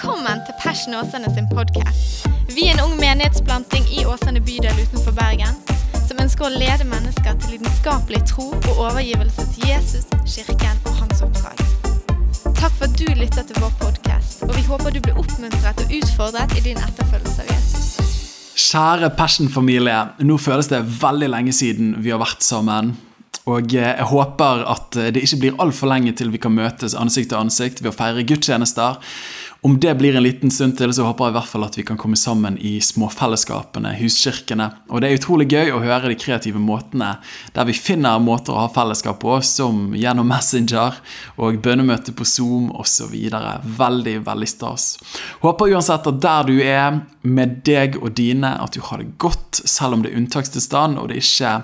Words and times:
Velkommen 0.00 0.40
til 0.46 0.54
Passion 0.64 0.94
Åsane 0.94 1.28
sin 1.34 1.48
podkast. 1.52 2.28
Vi 2.56 2.62
er 2.68 2.72
en 2.72 2.80
ung 2.86 2.94
menighetsplanting 2.96 3.84
i 3.92 4.06
Åsane 4.08 4.40
bydel 4.40 4.78
utenfor 4.80 5.12
Bergen 5.12 5.58
som 6.08 6.22
ønsker 6.24 6.46
å 6.46 6.52
lede 6.54 6.86
mennesker 6.88 7.34
til 7.42 7.52
lidenskapelig 7.58 8.22
tro 8.30 8.46
og 8.54 8.80
overgivelse 8.86 9.44
til 9.52 9.66
Jesus, 9.68 10.06
kirken 10.24 10.80
og 10.88 11.02
hans 11.02 11.20
oppdrag. 11.26 11.60
Takk 12.46 12.72
for 12.78 12.86
at 12.86 12.96
du 12.96 13.12
lytter 13.12 13.44
til 13.44 13.60
vår 13.60 13.74
podkast, 13.82 14.46
og 14.48 14.54
vi 14.56 14.64
håper 14.70 14.96
du 14.96 15.02
blir 15.04 15.20
oppmuntret 15.20 15.84
og 15.84 15.92
utfordret 15.98 16.56
i 16.56 16.64
din 16.70 16.80
etterfølgelse 16.80 17.44
av 17.44 17.52
Jesus. 17.52 17.92
Kjære 18.70 19.12
Passion-familie. 19.20 20.00
Nå 20.24 20.40
føles 20.40 20.72
det 20.72 20.80
veldig 21.04 21.28
lenge 21.34 21.52
siden 21.60 21.98
vi 22.00 22.16
har 22.16 22.24
vært 22.24 22.40
sammen. 22.46 22.94
Og 23.50 23.76
eh, 23.76 23.92
jeg 23.98 24.08
håper 24.14 24.64
at 24.68 24.96
eh, 24.96 25.12
det 25.12 25.26
ikke 25.28 25.42
blir 25.44 25.60
altfor 25.60 25.92
lenge 25.92 26.16
til 26.16 26.32
vi 26.32 26.40
kan 26.40 26.56
møtes 26.56 26.96
ansikt 26.96 27.34
til 27.34 27.40
ansikt 27.40 27.84
ved 27.84 27.92
å 27.92 27.96
feire 27.96 28.24
gudstjenester. 28.24 29.00
Om 29.62 29.80
det 29.80 29.94
blir 29.94 30.16
en 30.16 30.22
liten 30.22 30.50
stund 30.50 30.78
til, 30.78 30.92
så 30.94 31.04
håper 31.04 31.26
jeg 31.26 31.34
i 31.34 31.36
hvert 31.36 31.48
fall 31.50 31.64
at 31.66 31.74
vi 31.76 31.82
kan 31.84 31.98
komme 32.00 32.16
sammen 32.16 32.54
i 32.64 32.78
småfellesskapene, 32.80 33.92
huskirkene. 33.98 34.70
Og 34.88 35.02
det 35.02 35.10
er 35.10 35.18
utrolig 35.18 35.50
gøy 35.52 35.74
å 35.76 35.82
høre 35.84 36.08
de 36.08 36.16
kreative 36.16 36.62
måtene 36.62 37.10
der 37.52 37.68
vi 37.68 37.76
finner 37.76 38.22
måter 38.24 38.56
å 38.56 38.62
ha 38.62 38.70
fellesskap 38.72 39.20
på, 39.20 39.36
som 39.44 39.92
gjennom 39.92 40.32
Messenger 40.32 40.96
og 41.36 41.60
bønnemøte 41.60 42.16
på 42.16 42.24
Zoom 42.24 42.72
osv. 42.72 43.12
Veldig, 43.84 44.16
veldig 44.24 44.48
stas. 44.48 44.94
Håper 45.44 45.76
uansett 45.76 46.08
at 46.08 46.24
der 46.24 46.48
du 46.48 46.56
er, 46.64 47.02
med 47.20 47.60
deg 47.68 48.00
og 48.00 48.14
dine, 48.16 48.54
at 48.64 48.72
du 48.72 48.80
har 48.86 49.02
det 49.02 49.12
godt, 49.20 49.60
selv 49.68 49.98
om 49.98 50.04
det 50.04 50.14
er 50.14 50.22
unntakstilstand 50.22 50.96
og 50.96 51.10
det 51.10 51.20
er 51.20 51.26
ikke 51.26 51.56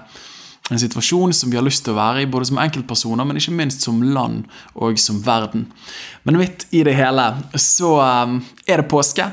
en 0.70 0.80
situasjon 0.80 1.32
som 1.32 1.50
vi 1.50 1.56
har 1.58 1.64
lyst 1.64 1.84
til 1.86 1.94
å 1.94 2.00
være 2.00 2.24
i, 2.24 2.28
både 2.30 2.48
som 2.48 2.58
enkeltpersoner, 2.58 3.26
men 3.26 3.38
ikke 3.38 3.54
minst 3.54 3.84
som 3.86 4.00
land 4.02 4.48
og 4.74 4.98
som 4.98 5.20
verden. 5.22 5.68
Men 6.26 6.40
midt 6.40 6.64
i 6.74 6.80
det 6.86 6.96
hele 6.98 7.26
så 7.54 7.92
um, 8.02 8.40
er 8.66 8.82
det 8.82 8.88
påske, 8.90 9.28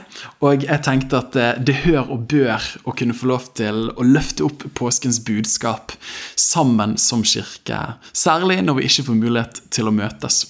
og 0.46 0.66
jeg 0.68 0.84
tenkte 0.86 1.24
at 1.24 1.38
uh, 1.40 1.48
det 1.58 1.80
hør 1.88 2.12
og 2.14 2.28
bør 2.30 2.68
å 2.86 2.94
kunne 2.94 3.18
få 3.18 3.32
lov 3.32 3.48
til 3.58 3.88
å 3.90 4.06
løfte 4.06 4.46
opp 4.46 4.68
påskens 4.78 5.24
budskap 5.26 5.96
sammen 6.38 7.00
som 7.02 7.24
kirke. 7.26 7.80
Særlig 8.14 8.60
når 8.62 8.78
vi 8.78 8.90
ikke 8.92 9.08
får 9.08 9.18
mulighet 9.18 9.64
til 9.74 9.90
å 9.90 9.96
møtes. 9.96 10.44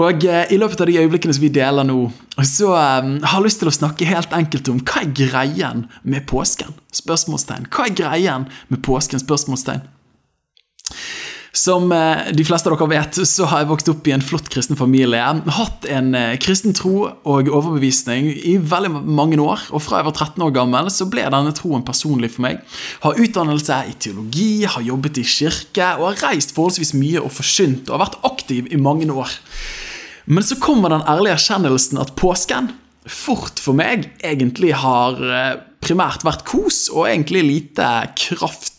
Og 0.00 0.24
uh, 0.24 0.46
i 0.48 0.56
løpet 0.56 0.80
av 0.80 0.88
de 0.88 0.96
øyeblikkene 1.02 1.36
som 1.36 1.44
vi 1.44 1.52
deler 1.52 1.84
nå, 1.84 1.98
så 2.40 2.70
um, 2.72 3.18
har 3.20 3.36
jeg 3.36 3.44
lyst 3.50 3.60
til 3.60 3.68
å 3.68 3.76
snakke 3.82 4.08
helt 4.08 4.32
enkelt 4.36 4.72
om 4.72 4.80
hva 4.80 5.04
er 5.04 5.12
greien 5.12 5.84
med 6.08 6.24
påsken? 6.30 6.72
Spørsmålstegn. 7.04 7.68
Hva 7.68 7.90
er 7.90 8.00
greien 8.00 8.48
med 8.72 8.80
påsken? 8.86 9.20
Spørsmålstegn. 9.20 9.84
Som 11.56 11.88
eh, 11.92 12.28
de 12.36 12.44
fleste 12.44 12.68
av 12.68 12.76
dere 12.76 12.88
vet, 12.90 13.18
så 13.24 13.46
har 13.48 13.62
jeg 13.62 13.70
vokst 13.70 13.88
opp 13.88 14.08
i 14.08 14.12
en 14.12 14.24
flott 14.24 14.50
kristen 14.52 14.76
familie. 14.76 15.22
Hatt 15.56 15.86
en 15.88 16.12
eh, 16.18 16.34
kristen 16.42 16.76
tro 16.76 17.06
og 17.08 17.48
overbevisning 17.48 18.28
i 18.28 18.58
veldig 18.60 18.92
mange 18.92 19.38
år. 19.40 19.64
Og 19.72 19.80
fra 19.86 20.02
jeg 20.02 20.08
var 20.10 20.16
13 20.18 20.44
år 20.44 20.52
gammel, 20.58 20.90
så 20.92 21.08
ble 21.08 21.24
denne 21.24 21.54
troen 21.56 21.84
personlig 21.86 22.34
for 22.34 22.44
meg. 22.44 22.60
Har 23.06 23.20
utdannelse 23.24 23.80
i 23.88 23.96
teologi, 24.04 24.50
har 24.68 24.84
jobbet 24.84 25.22
i 25.22 25.24
kirke 25.24 25.94
og 25.96 26.10
har 26.10 26.24
reist 26.28 26.52
forholdsvis 26.56 26.92
mye 26.98 27.24
og 27.24 27.32
forsynt 27.38 27.88
og 27.88 27.96
har 27.96 28.04
vært 28.04 28.20
aktiv 28.28 28.68
i 28.68 28.80
mange 28.80 29.08
år. 29.08 29.32
Men 30.28 30.44
så 30.44 30.58
kommer 30.60 30.92
den 30.92 31.06
ærlige 31.08 31.38
erkjennelsen 31.38 32.02
at 32.02 32.12
påsken 32.20 32.74
fort 33.06 33.62
for 33.62 33.78
meg 33.78 34.10
egentlig 34.26 34.74
har 34.76 35.22
eh, 35.22 35.56
primært 35.86 36.26
vært 36.26 36.44
kos 36.48 36.86
og 36.92 37.06
egentlig 37.06 37.44
lite 37.46 37.88
kraft 38.18 38.76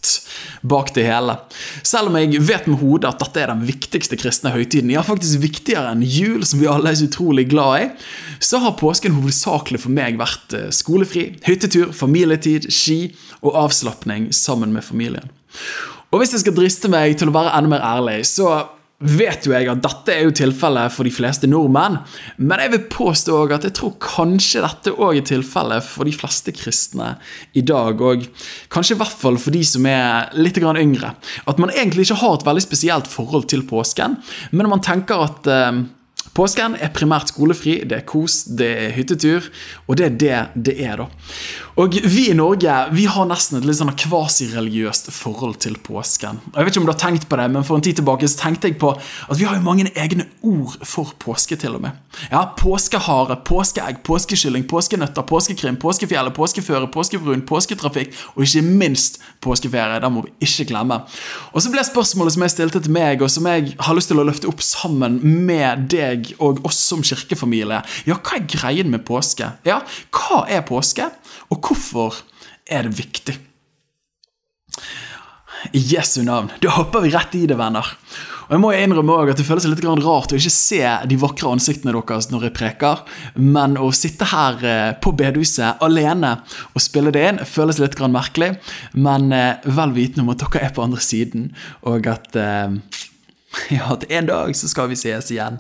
bak 0.68 0.92
det 0.96 1.06
hele. 1.08 1.38
Selv 1.86 2.12
om 2.12 2.18
jeg 2.20 2.42
vet 2.44 2.68
med 2.70 2.82
hodet 2.82 3.10
at 3.10 3.22
dette 3.22 3.42
er 3.44 3.52
den 3.52 3.66
viktigste 3.68 4.18
kristne 4.20 4.52
høytiden, 4.54 4.92
ja, 4.94 5.04
faktisk 5.06 5.42
viktigere 5.44 5.94
enn 5.94 6.04
jul, 6.06 6.44
som 6.48 6.62
vi 6.62 6.70
alle 6.72 6.92
er 6.92 7.00
så 7.00 7.08
utrolig 7.10 7.48
glad 7.52 7.84
i, 7.84 7.90
så 8.44 8.62
har 8.64 8.78
påsken 8.80 9.18
hovedsakelig 9.18 9.82
for 9.86 9.94
meg 9.94 10.20
vært 10.20 10.56
eh, 10.58 10.70
skolefri, 10.76 11.30
hyttetur, 11.48 11.94
familietid, 11.96 12.70
ski 12.74 13.14
og 13.42 13.56
avslapning 13.66 14.32
sammen 14.36 14.74
med 14.76 14.86
familien. 14.86 15.30
Og 16.12 16.22
hvis 16.22 16.34
jeg 16.36 16.46
skal 16.46 16.56
driste 16.56 16.92
meg 16.92 17.18
til 17.20 17.32
å 17.32 17.36
være 17.36 17.54
enda 17.58 17.76
mer 17.76 17.84
ærlig, 17.86 18.22
så 18.30 18.54
vet 18.98 19.46
jo 19.46 19.54
jeg 19.54 19.68
at 19.70 19.82
dette 19.84 20.14
er 20.14 20.24
jo 20.26 20.34
tilfellet 20.34 20.94
for 20.94 21.06
de 21.06 21.12
fleste 21.14 21.46
nordmenn, 21.50 22.00
men 22.42 22.64
jeg 22.64 22.72
vil 22.74 22.88
påstå 22.90 23.36
at 23.54 23.68
jeg 23.68 23.76
tror 23.78 23.94
kanskje 24.02 24.64
dette 24.64 24.94
òg 24.96 25.20
er 25.20 25.28
tilfellet 25.30 25.86
for 25.86 26.10
de 26.10 26.16
fleste 26.16 26.54
kristne 26.56 27.12
i 27.54 27.62
dag, 27.62 28.02
og 28.02 28.26
kanskje 28.74 28.98
i 28.98 29.02
hvert 29.02 29.20
fall 29.20 29.38
for 29.42 29.54
de 29.54 29.62
som 29.68 29.86
er 29.86 30.34
litt 30.38 30.58
yngre. 30.58 31.14
At 31.46 31.62
man 31.62 31.74
egentlig 31.76 32.08
ikke 32.08 32.22
har 32.24 32.40
et 32.40 32.48
veldig 32.48 32.66
spesielt 32.66 33.12
forhold 33.12 33.46
til 33.52 33.68
påsken, 33.70 34.18
men 34.52 34.72
man 34.74 34.82
tenker 34.82 35.28
at 35.28 35.52
eh, 35.52 35.86
Påsken 36.38 36.76
er 36.78 36.92
primært 36.94 37.32
skolefri, 37.32 37.80
det 37.90 37.96
er 37.98 38.04
kos, 38.06 38.44
det 38.60 38.68
er 38.70 38.92
hyttetur, 38.94 39.48
og 39.88 39.98
det 39.98 40.06
er 40.06 40.18
det 40.22 40.42
det 40.68 40.76
er, 40.86 41.02
da. 41.02 41.08
Og 41.78 41.94
vi 42.10 42.24
i 42.32 42.34
Norge 42.34 42.74
vi 42.98 43.04
har 43.06 43.28
nesten 43.30 43.60
et 43.60 43.66
litt 43.68 43.78
sånn 43.78 43.92
kvasireligiøst 44.02 45.12
forhold 45.14 45.60
til 45.62 45.76
påsken. 45.86 46.40
Jeg 46.56 46.66
vet 46.66 46.72
ikke 46.74 46.82
om 46.82 46.88
du 46.88 46.92
har 46.92 46.98
tenkt 46.98 47.28
på 47.30 47.38
det, 47.38 47.46
men 47.54 47.66
for 47.68 47.78
en 47.78 47.84
tid 47.86 48.00
tilbake 48.00 48.26
så 48.26 48.40
tenkte 48.40 48.72
jeg 48.72 48.80
på 48.82 48.96
at 48.96 49.38
vi 49.38 49.46
har 49.46 49.60
jo 49.60 49.66
mange 49.66 49.86
egne 49.94 50.26
ord 50.42 50.74
for 50.82 51.12
påske, 51.22 51.54
til 51.62 51.76
og 51.78 51.84
med. 51.86 52.00
Ja, 52.32 52.48
Påskehare, 52.58 53.38
påskeegg, 53.46 54.00
påskekylling, 54.08 54.66
påskenøtter, 54.72 55.28
påskekrim, 55.30 55.78
påskefjellet, 55.78 56.34
påskeføre, 56.34 56.90
påskebrun, 56.96 57.46
påsketrafikk 57.46 58.18
og 58.34 58.42
ikke 58.48 58.66
minst 58.66 59.22
påskeferie. 59.46 60.02
Det 60.02 60.12
må 60.16 60.26
vi 60.26 60.34
ikke 60.50 60.72
glemme. 60.74 61.04
Og 61.54 61.62
så 61.62 61.70
ble 61.74 61.86
spørsmålet 61.86 62.34
som 62.34 62.48
jeg 62.48 62.56
stilte 62.56 62.82
til 62.88 62.98
meg, 62.98 63.22
og 63.22 63.30
som 63.30 63.46
jeg 63.54 63.76
har 63.78 63.98
lyst 64.00 64.10
til 64.10 64.18
å 64.18 64.26
løfte 64.26 64.50
opp 64.50 64.66
sammen 64.66 65.22
med 65.46 65.86
deg 65.94 66.34
og 66.42 66.66
oss 66.66 66.82
som 66.90 67.06
kirkefamilie. 67.06 67.84
Ja, 68.10 68.18
hva 68.18 68.42
er 68.42 68.50
greien 68.50 68.90
med 68.90 69.06
påske? 69.06 69.54
Ja, 69.68 69.84
hva 70.10 70.42
er 70.50 70.66
påske, 70.66 71.12
og 71.54 71.60
hvorfor 71.64 72.24
er 72.68 72.88
det 72.88 72.98
viktig? 72.98 73.38
I 75.74 75.82
Jesu 75.82 76.22
navn. 76.24 76.52
Da 76.62 76.76
hopper 76.78 77.04
vi 77.04 77.12
rett 77.16 77.36
i 77.36 77.48
det, 77.50 77.58
venner. 77.60 77.88
Og 78.48 78.54
jeg 78.56 78.64
må 78.64 78.70
innrømme 78.72 79.12
også 79.12 79.34
at 79.34 79.40
Det 79.42 79.46
føles 79.48 79.66
litt 79.68 79.84
rart 80.06 80.32
å 80.32 80.38
ikke 80.38 80.54
se 80.54 80.80
de 81.10 81.18
vakre 81.20 81.52
ansiktene 81.52 81.92
deres 81.92 82.30
når 82.32 82.48
jeg 82.48 82.56
preker, 82.56 83.02
men 83.36 83.76
å 83.76 83.90
sitte 83.92 84.30
her 84.32 84.64
eh, 84.64 84.92
på 85.04 85.12
bedehuset 85.20 85.84
alene 85.84 86.38
og 86.72 86.84
spille 86.84 87.12
det 87.12 87.26
inn 87.28 87.44
føles 87.44 87.82
litt 87.84 88.00
merkelig. 88.00 88.54
Men 88.96 89.34
eh, 89.36 89.60
vel 89.66 89.92
vitende 89.98 90.24
om 90.24 90.32
at 90.32 90.46
dere 90.46 90.64
er 90.70 90.72
på 90.76 90.86
andre 90.86 91.04
siden, 91.04 91.52
og 91.84 92.08
at 92.08 92.40
eh, 92.40 92.80
Ja, 93.78 93.94
at 93.94 94.06
en 94.12 94.28
dag 94.30 94.56
så 94.56 94.70
skal 94.72 94.90
vi 94.92 94.98
ses 95.00 95.32
igjen. 95.34 95.60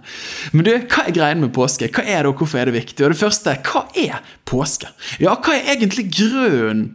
Men 0.54 0.68
du, 0.68 0.74
hva 0.90 1.06
er 1.08 1.16
greien 1.16 1.44
med 1.44 1.54
påske? 1.56 1.90
Hva 1.94 2.06
er 2.06 2.24
det, 2.24 2.32
og 2.32 2.42
hvorfor 2.42 2.62
er 2.62 2.70
det 2.70 2.78
viktig? 2.78 3.06
Og 3.06 3.14
det 3.14 3.20
første, 3.20 3.56
hva 3.68 3.86
er 3.98 4.20
påske? 4.48 4.92
Ja, 5.24 5.36
hva 5.36 5.56
er 5.56 5.74
egentlig 5.76 6.08
grunnen 6.14 6.86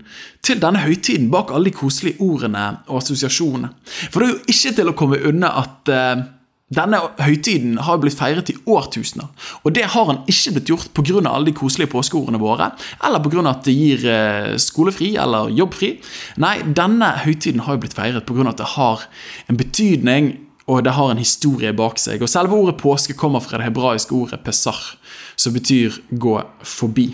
til 0.42 0.62
denne 0.62 0.82
høytiden 0.82 1.30
bak 1.32 1.52
alle 1.54 1.70
de 1.70 1.76
koselige 1.76 2.20
ordene 2.22 2.68
og 2.88 3.02
assosiasjonene? 3.02 3.72
For 4.08 4.22
det 4.22 4.28
er 4.28 4.36
jo 4.36 4.54
ikke 4.54 4.76
til 4.78 4.92
å 4.92 4.96
komme 4.98 5.20
unna 5.28 5.52
at 5.62 5.92
uh, 5.92 6.24
denne 6.72 6.98
høytiden 7.20 7.76
har 7.84 7.98
blitt 8.00 8.16
feiret 8.16 8.50
i 8.52 8.56
årtusener. 8.70 9.28
Og 9.62 9.74
det 9.76 9.84
har 9.92 10.06
han 10.08 10.22
ikke 10.30 10.54
blitt 10.56 10.70
gjort 10.72 10.92
pga. 10.96 11.20
alle 11.28 11.50
de 11.50 11.56
koselige 11.56 11.90
påskeordene 11.92 12.40
våre, 12.40 12.70
eller 13.04 13.20
pga. 13.20 13.42
at 13.50 13.64
det 13.64 13.74
gir 13.76 14.06
eh, 14.06 14.56
skolefri 14.56 15.16
eller 15.16 15.50
jobbfri. 15.50 15.98
Nei, 16.36 16.62
denne 16.64 17.12
høytiden 17.24 17.66
har 17.66 17.76
blitt 17.76 17.94
feiret 17.94 18.26
pga. 18.26 18.48
at 18.48 18.58
det 18.58 18.72
har 18.76 19.04
en 19.48 19.56
betydning 19.56 20.32
og 20.72 20.87
det 20.87 20.94
har 20.97 21.12
en 21.12 21.21
historie 21.21 21.72
bak 21.77 22.00
seg. 22.00 22.22
Og 22.22 22.31
Selve 22.31 22.56
ordet 22.56 22.78
påske 22.81 23.16
kommer 23.19 23.44
fra 23.44 23.60
det 23.60 23.69
hebraiske 23.69 24.15
ordet 24.16 24.41
pesach, 24.47 24.97
som 25.37 25.55
betyr 25.55 26.00
gå 26.10 26.38
forbi. 26.66 27.12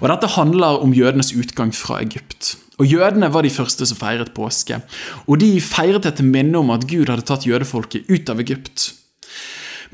Og 0.00 0.08
Dette 0.10 0.34
handler 0.36 0.82
om 0.82 0.94
jødenes 0.94 1.32
utgang 1.34 1.72
fra 1.74 2.00
Egypt. 2.02 2.54
Og 2.78 2.90
Jødene 2.90 3.30
var 3.30 3.46
de 3.46 3.52
første 3.54 3.86
som 3.86 3.98
feiret 3.98 4.34
påske. 4.34 4.80
Og 5.26 5.38
de 5.40 5.60
feiret 5.62 6.06
det 6.06 6.16
til 6.18 6.30
minne 6.30 6.58
om 6.58 6.72
at 6.74 6.86
Gud 6.90 7.10
hadde 7.10 7.26
tatt 7.26 7.46
jødefolket 7.46 8.10
ut 8.10 8.30
av 8.30 8.42
Egypt. 8.42 8.92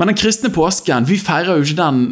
Men 0.01 0.09
den 0.09 0.17
kristne 0.17 0.49
påsken 0.53 1.09
vi 1.09 1.19
feirer 1.21 1.59
jo 1.59 1.67
ikke 1.67 1.81
den 1.81 2.05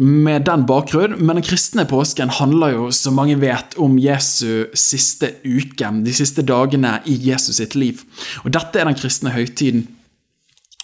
med 0.00 0.46
den 0.48 0.62
bakgrunn, 0.64 1.18
men 1.20 1.36
den 1.36 1.44
kristne 1.44 1.84
påsken 1.84 2.30
handler 2.32 2.72
jo, 2.72 2.84
som 2.94 3.18
mange 3.18 3.36
vet, 3.40 3.74
om 3.76 3.98
Jesu 4.00 4.70
siste 4.72 5.34
uke, 5.44 5.90
de 6.06 6.14
siste 6.16 6.44
dagene 6.46 6.94
i 7.04 7.18
Jesus 7.28 7.60
sitt 7.60 7.76
liv. 7.76 8.00
Og 8.46 8.54
dette 8.54 8.80
er 8.80 8.88
den 8.88 8.96
kristne 8.96 9.34
høytiden. 9.34 9.84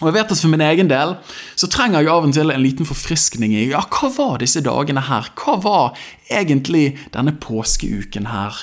Og 0.03 0.11
jeg 0.11 0.17
vet 0.19 0.33
at 0.33 0.41
For 0.43 0.53
min 0.53 0.65
egen 0.65 0.91
del 0.93 1.15
så 1.57 1.69
trenger 1.73 2.03
jeg 2.03 2.13
av 2.13 2.27
og 2.29 2.35
til 2.37 2.53
en 2.53 2.65
liten 2.65 2.89
forfriskning 2.89 3.55
i 3.57 3.69
ja, 3.71 3.81
hva 3.81 4.11
var 4.13 4.43
disse 4.43 4.61
dagene 4.65 5.07
her? 5.09 5.31
Hva 5.41 5.55
var 5.65 6.09
egentlig 6.29 6.99
denne 7.15 7.33
påskeuken 7.41 8.29
her? 8.29 8.59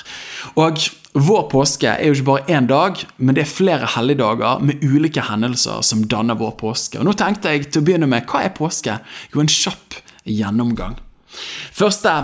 Og 0.54 0.84
vår 1.14 1.42
påske 1.50 1.90
er 1.90 2.06
jo 2.06 2.14
ikke 2.16 2.28
bare 2.28 2.54
én 2.58 2.68
dag, 2.70 3.02
men 3.18 3.34
det 3.34 3.44
er 3.44 3.50
flere 3.50 3.90
helligdager 3.96 4.62
med 4.62 4.82
ulike 4.82 5.26
hendelser 5.26 5.82
som 5.86 6.06
danner 6.10 6.38
vår 6.38 6.54
påske. 6.58 6.98
Og 6.98 7.06
Nå 7.06 7.14
tenkte 7.18 7.50
jeg 7.50 7.68
til 7.68 7.82
å 7.82 7.86
begynne 7.86 8.10
med 8.10 8.26
hva 8.30 8.44
er 8.46 8.54
påske? 8.54 8.96
Jo, 9.34 9.42
en 9.42 9.50
kjapp 9.50 9.98
gjennomgang. 10.26 10.96
Første 11.74 12.14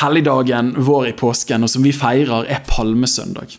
helligdagen 0.00 0.74
vår 0.76 1.10
i 1.10 1.16
påsken, 1.16 1.64
og 1.64 1.72
som 1.72 1.84
vi 1.84 1.96
feirer, 1.96 2.44
er 2.48 2.64
palmesøndag. 2.68 3.56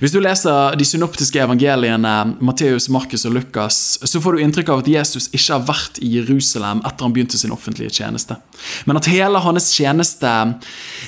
Hvis 0.00 0.12
du 0.12 0.20
leser 0.20 0.76
de 0.76 0.84
synoptiske 0.86 1.40
evangeliene, 1.40 2.12
Matteus, 2.44 2.90
Markus 2.92 3.24
og 3.24 3.32
Lukas, 3.38 3.78
så 4.04 4.20
får 4.20 4.36
du 4.36 4.42
inntrykk 4.44 4.72
av 4.74 4.82
at 4.82 4.90
Jesus 4.92 5.30
ikke 5.32 5.56
har 5.56 5.64
vært 5.70 6.00
i 6.04 6.10
Jerusalem 6.18 6.82
etter 6.84 7.06
han 7.06 7.14
begynte 7.16 7.40
sin 7.40 7.54
offentlige 7.54 7.94
tjeneste. 8.02 8.36
Men 8.84 9.00
at 9.00 9.08
hele 9.08 9.40
hans 9.44 9.70
tjeneste 9.74 10.34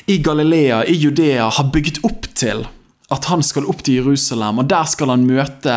i 0.08 0.18
Galilea, 0.24 0.84
i 0.88 0.96
Judea, 0.96 1.50
har 1.52 1.70
bygget 1.74 2.00
opp 2.08 2.30
til 2.36 2.64
at 3.12 3.28
han 3.30 3.42
skal 3.46 3.68
opp 3.70 3.84
til 3.86 4.00
Jerusalem, 4.00 4.62
og 4.62 4.70
der 4.70 4.88
skal 4.90 5.12
han 5.12 5.28
møte 5.28 5.74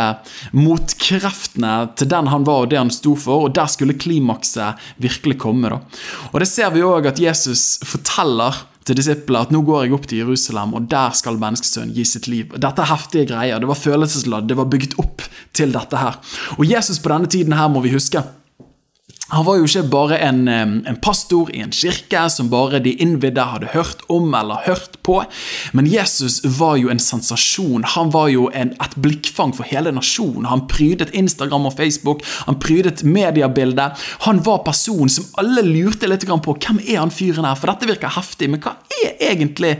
motkreftene 0.58 1.74
til 2.00 2.10
den 2.10 2.30
han 2.32 2.48
var 2.48 2.64
og 2.64 2.72
det 2.72 2.80
han 2.80 2.94
sto 2.94 3.14
for, 3.20 3.46
og 3.46 3.54
der 3.58 3.70
skulle 3.70 4.00
klimakset 4.02 4.80
virkelig 4.98 5.38
komme. 5.44 5.70
da. 5.70 5.82
Og 6.32 6.40
Det 6.40 6.50
ser 6.50 6.72
vi 6.74 6.82
òg 6.82 7.12
at 7.12 7.22
Jesus 7.22 7.78
forteller 7.86 8.64
til 8.90 8.98
disiplene 8.98 9.46
at 9.46 9.54
nå 9.54 9.62
går 9.68 9.86
jeg 9.86 9.96
opp 9.96 10.08
til 10.10 10.24
Jerusalem, 10.24 10.74
og 10.78 10.90
der 10.92 11.14
skal 11.18 11.40
menneskesønnen 11.42 11.94
gi 11.96 12.06
sitt 12.08 12.30
liv. 12.32 12.56
Dette 12.58 12.84
er 12.84 12.92
heftige 12.92 13.30
greier. 13.30 13.62
Det 13.62 13.70
var 13.70 13.80
følelsesladd. 13.80 14.50
Det 14.50 14.58
var 14.58 14.70
bygget 14.72 14.98
opp 15.02 15.24
til 15.56 15.74
dette 15.76 16.02
her. 16.02 16.20
Og 16.58 16.66
Jesus 16.68 17.02
på 17.02 17.14
denne 17.14 17.30
tiden 17.30 17.56
her 17.58 17.70
må 17.72 17.84
vi 17.86 17.94
huske 17.94 18.24
han 19.30 19.46
var 19.46 19.60
jo 19.60 19.68
ikke 19.68 19.84
bare 19.92 20.18
en, 20.26 20.48
en, 20.50 20.98
pastor 21.04 21.52
i 21.54 21.62
en 21.62 21.74
kirke 21.74 22.24
som 22.34 22.50
bare 22.50 22.82
de 22.84 22.96
innvidde 23.04 23.44
hadde 23.52 23.70
hørt 23.76 24.02
om 24.10 24.34
eller 24.34 24.64
hørt 24.66 24.98
på, 25.06 25.20
men 25.78 25.90
Jesus 25.90 26.40
var 26.58 26.80
jo 26.82 26.90
en 26.90 27.02
sensasjon. 27.02 27.86
Han 27.96 28.10
var 28.14 28.32
jo 28.34 28.48
en, 28.58 28.74
et 28.82 28.98
blikkfang 28.98 29.54
for 29.58 29.70
hele 29.70 29.94
nasjonen. 29.94 30.50
Han 30.50 30.66
prydet 30.72 31.14
Instagram 31.18 31.70
og 31.70 31.78
Facebook, 31.78 32.26
han 32.48 32.60
prydet 32.62 33.04
mediebildet. 33.06 34.02
Han 34.26 34.42
var 34.46 34.64
personen 34.66 35.14
som 35.14 35.30
alle 35.42 35.66
lurte 35.66 36.10
litt 36.10 36.26
på 36.30 36.58
hvem 36.58 36.82
er 36.88 37.04
han 37.04 37.14
fyren 37.14 37.46
her, 37.46 37.58
for 37.58 37.72
dette 37.72 37.90
virker 37.90 38.18
heftig, 38.18 38.50
men 38.50 38.62
hva 38.64 38.80
er 39.04 39.14
egentlig 39.32 39.78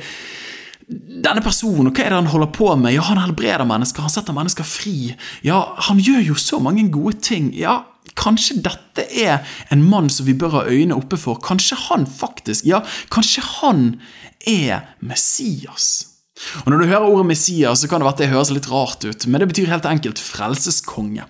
denne 0.90 1.42
personen, 1.46 1.90
og 1.90 1.94
hva 1.94 2.06
er 2.06 2.14
det 2.14 2.18
han 2.18 2.32
holder 2.32 2.50
på 2.54 2.72
med? 2.80 2.96
Ja, 2.96 3.04
Han 3.06 3.22
helbreder 3.22 3.66
mennesker, 3.68 4.02
han 4.06 4.14
setter 4.14 4.34
mennesker 4.34 4.66
fri. 4.66 5.16
Ja, 5.46 5.76
Han 5.90 6.00
gjør 6.02 6.22
jo 6.32 6.36
så 6.36 6.60
mange 6.60 6.88
gode 6.90 7.20
ting. 7.22 7.52
Ja, 7.54 7.84
Kanskje 8.20 8.60
dette 8.66 9.08
er 9.08 9.48
en 9.72 9.84
mann 9.88 10.10
som 10.12 10.28
vi 10.28 10.36
bør 10.38 10.60
ha 10.60 10.68
øynene 10.68 10.98
oppe 11.00 11.20
for. 11.20 11.40
Kanskje 11.44 11.80
han 11.88 12.06
faktisk 12.06 12.68
Ja, 12.68 12.84
kanskje 13.14 13.46
han 13.62 14.00
er 14.48 14.88
Messias. 15.00 16.10
Og 16.64 16.72
Når 16.72 16.78
du 16.80 16.88
hører 16.88 17.08
ordet 17.08 17.26
Messias, 17.28 17.82
så 17.82 17.88
kan 17.88 18.00
det 18.00 18.08
være 18.08 18.16
at 18.16 18.22
det 18.22 18.30
høres 18.32 18.52
litt 18.56 18.70
rart 18.72 19.04
ut, 19.04 19.26
men 19.28 19.42
det 19.42 19.50
betyr 19.52 19.72
helt 19.74 19.88
enkelt 19.90 20.22
frelseskonge. 20.24 21.26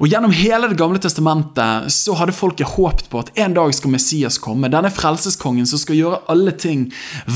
Og 0.00 0.08
Gjennom 0.08 0.34
hele 0.36 0.68
Det 0.68 0.78
gamle 0.80 1.00
testamentet 1.00 1.92
så 1.92 2.16
hadde 2.18 2.36
folket 2.36 2.74
håpet 2.76 3.08
på 3.10 3.22
at 3.24 3.32
en 3.40 3.56
dag 3.56 3.72
skal 3.74 3.94
Messias 3.94 4.38
komme. 4.38 4.68
Denne 4.68 4.92
frelseskongen 4.92 5.66
som 5.66 5.80
skal 5.80 5.96
gjøre 5.96 6.22
alle 6.28 6.52
ting 6.52 6.90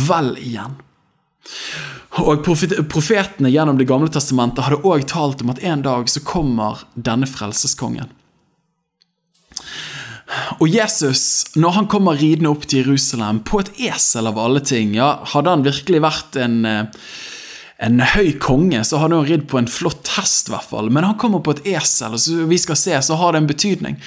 vel 0.08 0.34
igjen. 0.36 0.76
Og 2.18 2.44
Profetene 2.44 3.52
gjennom 3.52 3.78
Det 3.78 3.88
gamle 3.88 4.12
testamentet 4.12 4.64
hadde 4.66 4.82
òg 4.84 5.06
talt 5.08 5.42
om 5.44 5.52
at 5.54 5.62
en 5.64 5.84
dag 5.84 6.08
så 6.12 6.20
kommer 6.24 6.84
denne 6.94 7.28
frelseskongen. 7.28 8.12
Og 10.58 10.68
Jesus, 10.72 11.46
når 11.58 11.76
han 11.78 11.88
kommer 11.90 12.18
ridende 12.18 12.50
opp 12.52 12.66
til 12.68 12.82
Jerusalem 12.82 13.42
på 13.46 13.62
et 13.62 13.72
esel 13.90 14.30
av 14.30 14.38
alle 14.40 14.62
ting, 14.64 14.96
ja, 14.98 15.16
hadde 15.34 15.54
han 15.54 15.66
virkelig 15.66 16.02
vært 16.04 16.38
en, 16.42 16.60
eh, 16.66 17.08
en 17.78 18.00
høy 18.02 18.32
konge, 18.42 18.80
så 18.82 18.98
hadde 18.98 19.20
han 19.20 19.28
ridd 19.28 19.46
på 19.50 19.60
en 19.60 19.70
flott 19.70 20.08
hest, 20.16 20.48
i 20.48 20.52
hvert 20.54 20.66
fall. 20.66 20.90
Men 20.90 21.06
han 21.06 21.18
kommer 21.20 21.38
på 21.44 21.54
et 21.54 21.64
esel, 21.76 22.16
og 22.16 22.22
så 22.22 22.46
vi 22.50 22.58
skal 22.58 22.76
se, 22.76 22.96
så 23.06 23.18
har 23.20 23.32
det 23.32 23.42
en 23.42 23.50
betydning. 23.50 24.00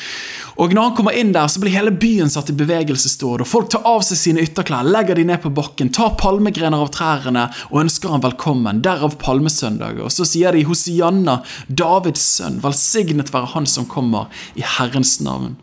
Og 0.59 0.73
når 0.75 0.89
han 0.89 0.95
kommer 0.97 1.15
inn 1.15 1.31
der, 1.31 1.47
så 1.47 1.61
blir 1.63 1.71
hele 1.71 1.93
byen 1.95 2.29
satt 2.29 2.51
i 2.51 2.57
bevegelse, 2.57 3.09
står 3.09 3.39
det. 3.39 3.47
Og 3.47 3.51
folk 3.53 3.71
tar 3.71 3.87
av 3.87 4.03
seg 4.03 4.19
sine 4.19 4.43
ytterklær, 4.43 4.83
legger 4.83 5.15
de 5.15 5.23
ned 5.29 5.41
på 5.41 5.53
bakken, 5.55 5.93
tar 5.95 6.17
palmegrener 6.19 6.83
av 6.83 6.91
trærne 6.93 7.47
og 7.71 7.79
ønsker 7.85 8.11
han 8.11 8.25
velkommen. 8.25 8.83
Derav 8.83 9.15
palmesøndag. 9.23 10.03
Og 10.03 10.11
så 10.11 10.27
sier 10.27 10.51
de 10.51 10.67
Hosianna, 10.67 11.39
Davids 11.67 12.27
sønn, 12.37 12.59
velsignet 12.61 13.31
være 13.33 13.53
han 13.55 13.69
som 13.69 13.87
kommer 13.89 14.27
i 14.59 14.67
Herrens 14.67 15.21
navn. 15.23 15.55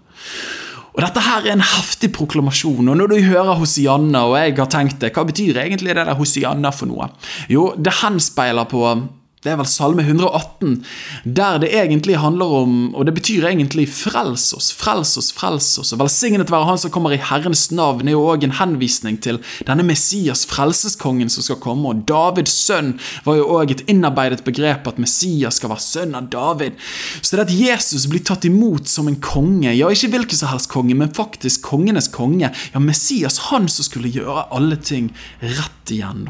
Og 0.99 1.05
Dette 1.05 1.23
her 1.23 1.45
er 1.47 1.55
en 1.55 1.63
heftig 1.63 2.11
proklamasjon. 2.17 2.89
og 2.91 2.97
Når 2.99 3.13
du 3.13 3.21
hører 3.23 3.55
Hosianna, 3.61 4.25
og 4.27 4.35
jeg 4.41 4.57
har 4.59 4.71
tenkt 4.73 4.99
det, 5.05 5.13
hva 5.15 5.23
betyr 5.29 5.61
egentlig 5.63 5.95
det 5.95 6.03
der 6.09 6.19
Hosianna 6.19 6.73
for 6.75 6.91
noe? 6.91 7.07
Jo, 7.47 7.69
det 7.79 8.01
henspeiler 8.01 8.67
på 8.67 8.83
det 9.45 9.53
er 9.53 9.59
vel 9.61 9.69
Salme 9.71 10.03
118, 10.03 10.81
der 11.25 11.61
det 11.63 11.71
egentlig 11.71 12.17
handler 12.19 12.55
om 12.63 12.95
Og 12.95 13.07
det 13.07 13.15
betyr 13.15 13.47
egentlig 13.47 13.87
'frels 13.89 14.53
oss, 14.57 14.73
frels 14.73 15.17
oss, 15.17 15.33
frels 15.33 15.79
oss'. 15.79 15.93
Og 15.93 15.99
'Velsignet 15.99 16.51
være 16.51 16.65
Han 16.65 16.79
som 16.79 16.91
kommer 16.91 17.13
i 17.13 17.17
Herrens 17.17 17.71
navn' 17.71 18.09
er 18.09 18.13
jo 18.13 18.27
òg 18.27 18.45
en 18.45 18.59
henvisning 18.59 19.23
til 19.23 19.39
denne 19.67 19.83
Messias, 19.83 20.45
frelseskongen, 20.47 21.29
som 21.29 21.43
skal 21.43 21.57
komme. 21.57 21.89
Og 21.89 22.07
Davids 22.07 22.51
sønn 22.51 22.99
var 23.25 23.37
jo 23.37 23.47
òg 23.47 23.71
et 23.71 23.85
innarbeidet 23.89 24.45
begrep 24.45 24.87
at 24.87 24.99
Messias 24.99 25.55
skal 25.55 25.71
være 25.71 25.81
sønn 25.81 26.15
av 26.15 26.31
David. 26.31 26.73
Så 27.23 27.37
det 27.37 27.47
at 27.47 27.61
Jesus 27.61 28.07
blir 28.07 28.25
tatt 28.25 28.45
imot 28.45 28.89
som 28.89 29.09
en 29.09 29.21
konge, 29.21 29.77
ja, 29.77 29.89
ikke 29.89 30.09
hvilken 30.09 30.37
som 30.37 30.49
helst 30.49 30.69
konge, 30.69 30.95
men 30.95 31.15
faktisk 31.15 31.63
kongenes 31.63 32.09
konge, 32.09 32.51
ja, 32.75 32.79
Messias, 32.79 33.39
han 33.39 33.69
som 33.69 33.85
skulle 33.85 34.11
gjøre 34.11 34.49
alle 34.51 34.77
ting 34.77 35.15
rett 35.41 35.91
igjen. 35.91 36.29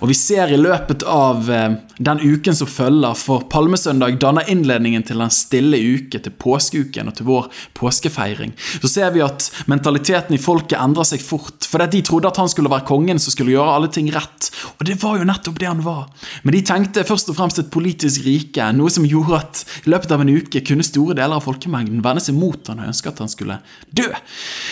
Og 0.00 0.10
vi 0.10 0.16
ser 0.16 0.52
i 0.52 0.58
løpet 0.60 1.04
av 1.08 1.50
eh, 1.50 1.76
den 2.00 2.20
uken 2.20 2.56
som 2.56 2.68
følger, 2.70 3.16
for 3.18 3.46
Palmesøndag 3.52 4.18
danner 4.22 4.48
innledningen 4.50 5.04
til 5.06 5.20
den 5.22 5.32
stille 5.34 5.80
uke, 5.80 6.20
til 6.20 6.34
påskeuken 6.40 7.10
og 7.10 7.16
til 7.18 7.28
vår 7.28 7.48
påskefeiring. 7.78 8.54
Så 8.80 8.90
ser 8.92 9.12
vi 9.14 9.24
at 9.24 9.48
mentaliteten 9.70 10.36
i 10.36 10.40
folket 10.40 10.78
endrer 10.80 11.08
seg 11.08 11.24
fort, 11.24 11.66
fordi 11.68 11.90
de 11.96 12.04
trodde 12.06 12.30
at 12.30 12.40
han 12.40 12.50
skulle 12.50 12.72
være 12.72 12.88
kongen 12.88 13.20
som 13.20 13.34
skulle 13.34 13.54
gjøre 13.54 13.76
alle 13.76 13.90
ting 13.92 14.10
rett. 14.14 14.50
Og 14.78 14.86
det 14.88 14.98
var 15.02 15.18
jo 15.20 15.28
nettopp 15.28 15.60
det 15.60 15.68
han 15.68 15.82
var. 15.84 16.08
Men 16.44 16.56
de 16.56 16.62
tenkte 16.66 17.06
først 17.06 17.32
og 17.32 17.38
fremst 17.38 17.60
et 17.62 17.72
politisk 17.72 18.24
rike, 18.26 18.70
noe 18.76 18.92
som 18.92 19.06
gjorde 19.08 19.40
at 19.40 19.64
i 19.84 19.92
løpet 19.92 20.12
av 20.14 20.24
en 20.24 20.32
uke 20.32 20.64
kunne 20.66 20.86
store 20.86 21.16
deler 21.18 21.36
av 21.38 21.44
folkemengden 21.46 22.02
vende 22.04 22.24
seg 22.24 22.36
mot 22.38 22.70
han 22.70 22.82
og 22.82 22.90
ønske 22.90 23.12
at 23.12 23.20
han 23.22 23.30
skulle 23.32 23.60
dø. 23.90 24.08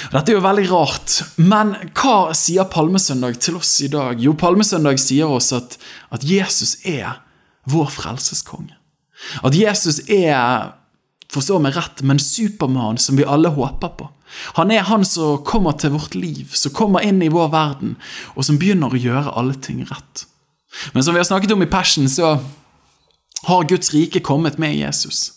Og 0.08 0.16
dette 0.16 0.32
er 0.32 0.38
jo 0.38 0.44
veldig 0.44 0.66
rart, 0.72 1.18
men 1.40 1.74
hva 1.98 2.34
sier 2.36 2.68
Palmesøndag 2.72 3.38
til 3.42 3.58
oss 3.60 3.76
i 3.84 3.90
dag? 3.92 4.20
Jo, 4.22 4.34
Palmesøndag 4.38 4.97
sier 5.00 5.30
oss 5.30 5.52
at, 5.56 5.78
at 6.14 6.24
Jesus 6.26 6.76
er 6.86 7.20
vår 7.68 7.90
frelseskonge. 7.92 8.74
At 9.44 9.56
Jesus 9.56 10.00
er, 10.10 10.74
forstå 11.32 11.58
meg 11.62 11.76
rett, 11.76 12.02
men 12.06 12.20
Supermann 12.22 13.00
som 13.02 13.18
vi 13.18 13.26
alle 13.26 13.52
håper 13.54 13.94
på. 13.98 14.08
Han 14.58 14.70
er 14.70 14.84
han 14.88 15.04
som 15.08 15.40
kommer 15.44 15.76
til 15.80 15.94
vårt 15.96 16.14
liv, 16.14 16.52
som 16.52 16.74
kommer 16.76 17.04
inn 17.04 17.22
i 17.24 17.32
vår 17.32 17.48
verden, 17.52 17.96
og 18.36 18.44
som 18.44 18.58
begynner 18.60 18.92
å 18.92 19.00
gjøre 19.00 19.34
alle 19.40 19.56
ting 19.56 19.80
rett. 19.88 20.26
Men 20.92 21.02
som 21.02 21.16
vi 21.16 21.22
har 21.22 21.28
snakket 21.28 21.54
om 21.54 21.64
i 21.64 21.70
Passion, 21.70 22.08
så 22.12 22.36
har 23.48 23.68
Guds 23.68 23.92
rike 23.94 24.20
kommet 24.20 24.58
med 24.60 24.76
Jesus. 24.76 25.32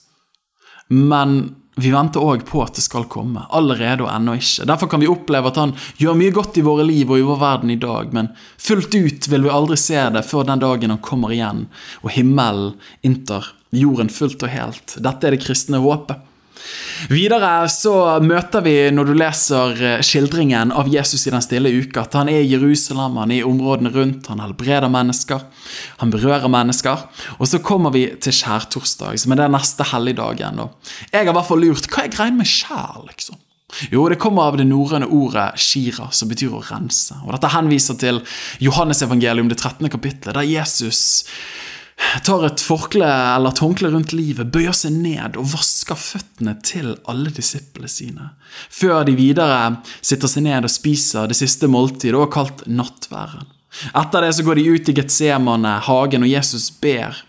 Men 0.90 1.56
vi 1.76 1.92
venter 1.92 2.24
òg 2.24 2.44
på 2.48 2.60
at 2.64 2.76
det 2.76 2.84
skal 2.84 3.08
komme, 3.12 3.46
allerede 3.50 4.04
og 4.04 4.12
ennå 4.12 4.36
ikke. 4.40 4.66
Derfor 4.68 4.90
kan 4.92 5.02
vi 5.04 5.10
oppleve 5.12 5.52
at 5.52 5.60
han 5.62 5.76
gjør 6.02 6.18
mye 6.20 6.34
godt 6.36 6.60
i 6.60 6.66
våre 6.66 6.84
liv 6.88 7.12
og 7.12 7.22
i 7.22 7.26
vår 7.26 7.40
verden 7.42 7.72
i 7.72 7.80
dag, 7.80 8.12
men 8.16 8.32
fullt 8.60 8.96
ut 8.96 9.30
vil 9.32 9.48
vi 9.48 9.54
aldri 9.54 9.80
se 9.80 10.02
det 10.12 10.26
før 10.28 10.50
den 10.50 10.64
dagen 10.64 10.94
han 10.94 11.04
kommer 11.06 11.32
igjen, 11.32 11.68
og 12.04 12.12
himmelen 12.18 12.76
inntar 13.08 13.54
jorden 13.72 14.12
fullt 14.12 14.44
og 14.44 14.52
helt. 14.52 14.98
Dette 15.00 15.28
er 15.28 15.38
det 15.38 15.46
kristne 15.46 15.80
håpet. 15.80 16.28
Videre 17.10 17.66
så 17.72 17.94
møter 18.24 18.64
vi, 18.66 18.76
når 18.94 19.10
du 19.10 19.14
leser 19.18 19.84
eh, 19.84 20.04
skildringen 20.06 20.74
av 20.76 20.90
Jesus 20.92 21.26
i 21.26 21.34
den 21.34 21.44
stille 21.44 21.72
uka, 21.74 22.06
at 22.06 22.18
han 22.20 22.30
er 22.32 22.44
i 22.44 22.52
Jerusalem, 22.52 23.18
han 23.22 23.34
er 23.34 23.42
i 23.42 23.48
områdene 23.48 23.94
rundt, 23.96 24.30
han 24.32 24.44
helbreder 24.44 24.92
mennesker, 24.92 25.46
han 26.02 26.14
berører 26.14 26.52
mennesker. 26.52 27.08
Og 27.40 27.50
så 27.50 27.62
kommer 27.66 27.94
vi 27.96 28.06
til 28.22 28.36
skjærtorsdag, 28.38 29.18
som 29.22 29.34
er 29.34 29.44
den 29.44 29.56
neste 29.58 29.88
helligdagen. 29.92 30.62
Jeg 31.12 31.24
har 31.24 31.32
i 31.32 31.38
hvert 31.38 31.50
fall 31.50 31.66
lurt 31.66 31.90
hva 31.90 32.06
er 32.06 32.14
greia 32.14 32.36
med 32.36 32.50
skjær, 32.50 33.02
liksom? 33.10 33.40
Jo, 33.92 34.04
det 34.12 34.20
kommer 34.20 34.50
av 34.50 34.58
det 34.60 34.68
norrøne 34.68 35.08
ordet 35.16 35.54
shira, 35.62 36.10
som 36.12 36.30
betyr 36.32 36.54
å 36.58 36.64
rense. 36.68 37.16
Og 37.24 37.32
Dette 37.36 37.54
henviser 37.54 37.98
til 38.00 38.20
Johannes 38.64 39.02
evangelium, 39.06 39.50
det 39.50 39.62
13. 39.62 39.88
kapittelet, 39.90 40.36
der 40.36 40.50
Jesus 40.50 41.24
tar 42.26 42.46
et 42.46 42.62
forkle 42.64 43.08
eller 43.08 43.54
et 43.54 43.62
håndkle 43.64 43.92
rundt 43.94 44.14
livet, 44.16 44.52
bøyer 44.52 44.76
seg 44.76 44.96
ned 44.98 45.38
og 45.40 45.50
vasker 45.54 46.00
føttene 46.00 46.58
til 46.66 46.94
alle 47.12 47.32
disiplene 47.34 47.90
sine, 47.92 48.32
før 48.70 49.06
de 49.08 49.16
videre 49.18 49.78
sitter 50.02 50.32
seg 50.32 50.48
ned 50.48 50.68
og 50.68 50.74
spiser 50.74 51.32
det 51.32 51.40
siste 51.40 51.70
måltidet, 51.72 52.18
også 52.18 52.34
kalt 52.36 52.64
nattværen. 52.68 53.50
Etter 53.96 54.26
det 54.26 54.34
så 54.36 54.44
går 54.44 54.60
de 54.60 54.68
ut 54.76 54.90
i 54.92 54.96
Getsemane, 54.98 55.78
hagen, 55.88 56.26
og 56.26 56.32
Jesus 56.32 56.68
ber. 56.84 57.22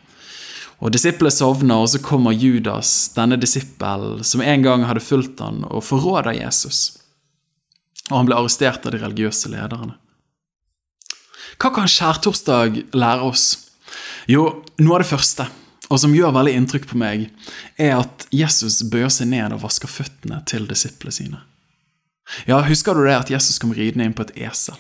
Og 0.83 0.91
Disiplene 0.91 1.31
sovner, 1.31 1.79
og 1.79 1.93
så 1.93 2.01
kommer 2.03 2.35
Judas, 2.35 3.13
denne 3.15 3.39
disippelen 3.39 4.25
som 4.27 4.43
en 4.43 4.65
gang 4.65 4.87
hadde 4.89 5.05
fulgt 5.05 5.39
han, 5.45 5.63
og 5.71 5.87
forråder 5.87 6.41
Jesus. 6.41 6.99
Og 8.11 8.17
han 8.19 8.27
ble 8.27 8.41
arrestert 8.41 8.83
av 8.87 8.95
de 8.95 8.99
religiøse 9.05 9.53
lederne. 9.53 9.95
Hva 11.63 11.71
kan 11.71 11.87
skjærtorsdag 11.87 12.83
lære 12.99 13.29
oss? 13.29 13.62
Jo, 14.31 14.65
noe 14.79 14.99
av 14.99 15.03
det 15.03 15.11
første, 15.11 15.47
og 15.91 16.01
som 16.01 16.15
gjør 16.15 16.35
veldig 16.37 16.55
inntrykk 16.57 16.89
på 16.93 16.99
meg, 17.01 17.29
er 17.81 17.99
at 17.99 18.27
Jesus 18.33 18.81
bøyer 18.89 19.11
seg 19.13 19.33
ned 19.33 19.57
og 19.57 19.65
vasker 19.67 19.91
føttene 19.91 20.41
til 20.49 20.69
disiplene 20.71 21.15
sine. 21.15 21.41
Ja, 22.47 22.63
Husker 22.65 22.95
du 22.95 23.05
det 23.05 23.17
at 23.19 23.33
Jesus 23.33 23.59
kom 23.61 23.75
ridende 23.77 24.07
inn 24.07 24.17
på 24.17 24.25
et 24.25 24.37
esel? 24.47 24.79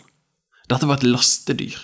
Dette 0.70 0.86
var 0.88 1.00
et 1.00 1.08
lastedyr. 1.08 1.82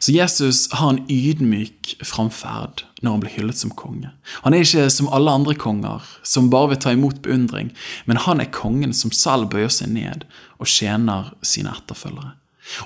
Så 0.00 0.14
Jesus 0.14 0.64
har 0.72 0.94
en 0.94 1.02
ydmyk 1.12 1.98
framferd 2.00 2.86
når 3.02 3.10
han 3.10 3.22
blir 3.22 3.34
hyllet 3.36 3.60
som 3.60 3.72
konge. 3.76 4.10
Han 4.42 4.56
er 4.56 4.64
ikke 4.64 4.86
som 4.90 5.10
alle 5.12 5.34
andre 5.34 5.54
konger, 5.60 6.06
som 6.24 6.48
bare 6.50 6.72
vil 6.72 6.80
ta 6.82 6.94
imot 6.96 7.20
beundring, 7.22 7.68
men 8.08 8.20
han 8.24 8.40
er 8.40 8.52
kongen 8.54 8.96
som 8.96 9.12
selv 9.14 9.50
bøyer 9.52 9.70
seg 9.72 9.92
ned 9.92 10.24
og 10.56 10.72
tjener 10.72 11.34
sine 11.44 11.74
etterfølgere. 11.76 12.32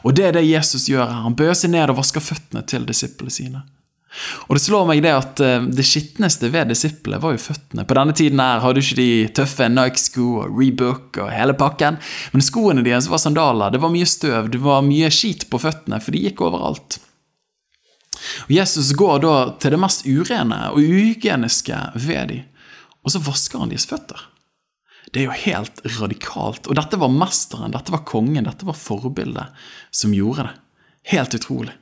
Og 0.03 0.19
det 0.19 0.27
er 0.29 0.37
det 0.37 0.45
Jesus 0.47 0.89
gjør 0.91 1.07
her. 1.07 1.23
Han 1.25 1.39
bøyer 1.39 1.57
seg 1.59 1.73
ned 1.73 1.91
og 1.91 2.01
vasker 2.03 2.23
føttene 2.23 2.63
til 2.67 2.85
disiplene 2.87 3.35
sine. 3.35 3.63
Og 4.49 4.57
det 4.57 4.63
slår 4.65 4.89
meg 4.89 5.03
det 5.05 5.13
at 5.17 5.41
eh, 5.41 5.69
det 5.73 5.85
skitneste 5.87 6.51
ved 6.53 6.73
disiplene 6.73 7.21
var 7.23 7.37
jo 7.37 7.43
føttene. 7.43 7.87
På 7.89 7.97
denne 7.97 8.15
tiden 8.17 8.43
her 8.43 8.61
hadde 8.65 8.83
ikke 8.85 8.99
de 8.99 9.13
tøffe 9.39 9.69
Nike-sko 9.73 10.27
og 10.43 10.59
Rebook 10.59 11.21
og 11.23 11.33
hele 11.33 11.57
pakken. 11.59 11.97
Men 12.35 12.45
skoene 12.45 12.85
deres 12.85 13.09
var 13.13 13.23
sandaler. 13.23 13.73
Det 13.73 13.81
var 13.83 13.95
mye 13.95 14.09
støv, 14.09 14.51
det 14.53 14.61
var 14.63 14.85
mye 14.87 15.09
skit 15.13 15.49
på 15.51 15.61
føttene, 15.63 16.01
for 16.03 16.15
de 16.15 16.27
gikk 16.27 16.45
overalt. 16.45 17.01
Og 18.47 18.53
Jesus 18.55 18.93
går 18.97 19.23
da 19.25 19.37
til 19.61 19.75
det 19.75 19.81
mest 19.83 20.07
urene 20.07 20.61
og 20.71 20.83
uhygieniske 20.83 21.79
ved 22.05 22.29
dem, 22.31 22.45
og 23.03 23.15
så 23.15 23.23
vasker 23.25 23.63
han 23.63 23.73
deres 23.73 23.89
føtter. 23.91 24.29
Det 25.13 25.21
er 25.21 25.27
jo 25.27 25.41
helt 25.45 25.83
radikalt. 25.99 26.69
Og 26.71 26.77
dette 26.79 26.97
var 26.97 27.13
mesteren, 27.13 27.75
dette 27.75 27.93
var 27.93 28.05
kongen, 28.09 28.47
dette 28.47 28.65
var 28.65 28.79
forbildet 28.79 29.65
som 29.93 30.15
gjorde 30.17 30.47
det. 30.47 30.53
Helt 31.13 31.35
utrolig. 31.37 31.75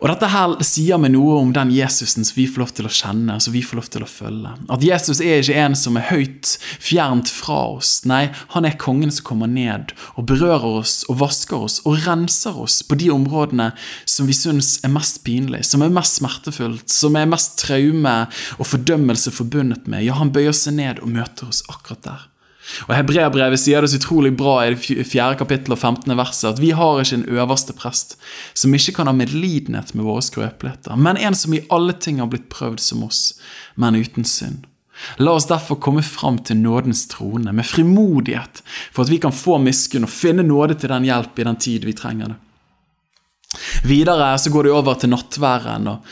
Og 0.00 0.08
Dette 0.10 0.28
her 0.32 0.54
sier 0.66 1.00
meg 1.00 1.14
noe 1.14 1.38
om 1.40 1.52
den 1.54 1.70
Jesusen 1.74 2.26
som 2.26 2.36
vi 2.38 2.46
får 2.50 2.62
lov 2.62 2.72
til 2.76 2.88
å 2.88 2.92
kjenne 2.92 3.38
som 3.42 3.54
vi 3.54 3.62
får 3.64 3.80
lov 3.80 3.90
til 3.92 4.04
å 4.04 4.10
følge. 4.10 4.52
At 4.72 4.84
Jesus 4.84 5.20
er 5.22 5.40
ikke 5.40 5.58
en 5.62 5.76
som 5.78 5.98
er 5.98 6.08
høyt 6.10 6.56
fjernt 6.82 7.30
fra 7.32 7.58
oss. 7.76 7.98
Nei, 8.08 8.26
han 8.54 8.68
er 8.68 8.78
kongen 8.80 9.14
som 9.14 9.26
kommer 9.28 9.50
ned 9.50 9.94
og 10.14 10.28
berører 10.30 10.82
oss 10.82 10.98
og 11.10 11.20
vasker 11.22 11.66
oss 11.68 11.80
og 11.86 12.02
renser 12.06 12.58
oss 12.66 12.80
på 12.86 12.98
de 13.00 13.10
områdene 13.14 13.70
som 14.04 14.28
vi 14.28 14.36
syns 14.36 14.76
er 14.84 14.92
mest 14.92 15.22
pinlig, 15.26 15.64
som 15.68 15.84
er 15.84 15.94
mest 15.94 16.20
smertefullt, 16.20 16.88
som 16.92 17.16
er 17.18 17.28
mest 17.30 17.58
traume 17.62 18.16
og 18.58 18.70
fordømmelse 18.70 19.34
forbundet 19.34 19.88
med. 19.90 20.04
Ja, 20.06 20.18
han 20.20 20.34
bøyer 20.34 20.56
seg 20.56 20.78
ned 20.80 21.02
og 21.02 21.12
møter 21.12 21.50
oss 21.50 21.64
akkurat 21.72 22.04
der. 22.06 22.24
Og 22.88 22.94
Hebreabrevet 22.96 23.60
sier 23.62 23.82
det 23.82 23.92
så 23.92 24.00
utrolig 24.00 24.32
bra 24.38 24.56
i 24.64 24.74
det 24.74 25.06
fjerde 25.06 25.38
kapittel 25.40 25.74
og 25.76 25.80
15. 25.80 26.12
verset 26.18 26.48
at 26.50 26.62
vi 26.62 26.72
har 26.76 27.02
ikke 27.02 27.20
en 27.20 27.28
øverste 27.38 27.74
prest 27.76 28.16
som 28.54 28.74
ikke 28.74 28.96
kan 28.98 29.10
ha 29.10 29.14
medlidenhet 29.16 29.94
med 29.94 30.06
våre 30.06 30.24
skrøpeligheter, 30.26 30.96
men 30.98 31.20
en 31.20 31.36
som 31.38 31.54
i 31.54 31.62
alle 31.72 31.94
ting 31.94 32.18
har 32.22 32.30
blitt 32.32 32.48
prøvd 32.52 32.82
som 32.82 33.04
oss, 33.06 33.36
men 33.76 33.98
uten 33.98 34.26
synd. 34.26 34.66
La 35.20 35.34
oss 35.36 35.48
derfor 35.48 35.76
komme 35.80 36.02
fram 36.02 36.38
til 36.44 36.56
nådens 36.56 37.04
trone 37.12 37.52
med 37.52 37.68
frimodighet, 37.68 38.62
for 38.92 39.04
at 39.04 39.12
vi 39.12 39.20
kan 39.20 39.34
få 39.34 39.58
miskunn 39.60 40.08
og 40.08 40.12
finne 40.12 40.46
nåde 40.46 40.78
til 40.80 40.92
den 40.92 41.06
hjelp 41.06 41.38
i 41.38 41.46
den 41.46 41.60
tid 41.60 41.84
vi 41.84 41.94
trenger 41.96 42.32
det. 42.32 42.40
Videre 43.86 44.34
så 44.40 44.50
går 44.52 44.66
det 44.66 44.74
over 44.74 44.98
til 44.98 45.12
nattværen. 45.12 45.86
og 45.88 46.04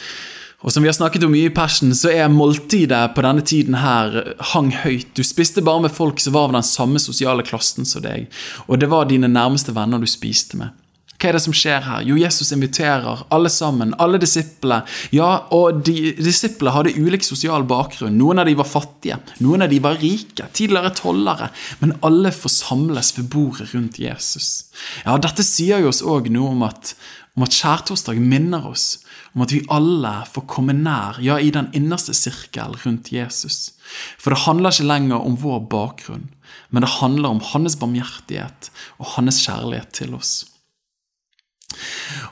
og 0.65 0.73
som 0.73 0.85
vi 0.85 0.89
har 0.89 0.97
snakket 0.97 1.27
om 1.27 1.35
mye 1.35 1.51
i 1.51 1.55
Persen, 1.55 1.93
så 1.93 2.09
er 2.09 2.33
måltidet 2.33 3.03
på 3.15 3.25
denne 3.25 3.45
tiden 3.45 3.77
her 3.77 4.17
hang 4.55 4.71
høyt. 4.85 5.11
Du 5.13 5.21
spiste 5.27 5.65
bare 5.65 5.85
med 5.85 5.93
folk 5.93 6.23
som 6.25 6.33
var 6.33 6.49
av 6.49 6.57
den 6.57 6.65
samme 6.65 7.03
sosiale 7.03 7.45
klassen 7.45 7.85
som 7.85 8.05
deg, 8.05 8.31
og 8.65 8.81
det 8.81 8.89
var 8.89 9.11
dine 9.11 9.29
nærmeste 9.29 9.77
venner 9.77 10.01
du 10.01 10.09
spiste 10.09 10.57
med. 10.61 10.73
Hva 11.15 11.31
er 11.31 11.37
det 11.37 11.45
som 11.45 11.55
skjer 11.57 11.85
her? 11.87 12.03
Jo, 12.05 12.17
Jesus 12.19 12.51
inviterer 12.53 13.23
alle 13.33 13.49
sammen, 13.53 13.95
alle 14.03 14.19
disiplene. 14.21 14.83
Ja, 15.15 15.47
og 15.55 15.85
de, 15.87 16.11
disiplene 16.19 16.75
hadde 16.75 16.97
ulik 16.99 17.25
sosial 17.25 17.65
bakgrunn. 17.69 18.17
Noen 18.19 18.43
av 18.43 18.49
de 18.49 18.57
var 18.59 18.69
fattige, 18.69 19.21
noen 19.45 19.65
av 19.65 19.71
de 19.73 19.79
var 19.85 20.01
rike, 20.03 20.49
tidligere 20.53 20.93
tollere. 20.99 21.49
Men 21.81 21.95
alle 22.05 22.35
forsamles 22.35 23.15
ved 23.19 23.31
bordet 23.33 23.71
rundt 23.73 24.01
Jesus. 24.03 24.67
Ja, 25.05 25.17
Dette 25.23 25.47
sier 25.47 25.85
jo 25.85 25.93
oss 25.93 26.03
òg 26.03 26.29
noe 26.35 26.51
om 26.57 26.67
at, 26.67 26.93
om 27.39 27.47
at 27.47 27.57
skjærtorsdag 27.57 28.21
minner 28.21 28.67
oss 28.75 29.04
om 29.35 29.43
at 29.43 29.53
vi 29.53 29.65
alle 29.73 30.13
får 30.31 30.47
komme 30.51 30.77
nær, 30.77 31.19
ja, 31.23 31.41
i 31.43 31.51
den 31.55 31.71
innerste 31.75 32.15
sirkel 32.15 32.77
rundt 32.85 33.11
Jesus. 33.13 33.75
For 34.19 34.31
det 34.31 34.45
handler 34.47 34.75
ikke 34.75 34.89
lenger 34.89 35.27
om 35.27 35.39
vår 35.43 35.65
bakgrunn, 35.73 36.29
men 36.71 36.87
det 36.87 36.97
handler 37.01 37.35
om 37.35 37.43
hans 37.53 37.77
barmhjertighet 37.81 38.71
og 38.99 39.15
hans 39.17 39.43
kjærlighet 39.47 39.91
til 39.97 40.15
oss. 40.15 40.35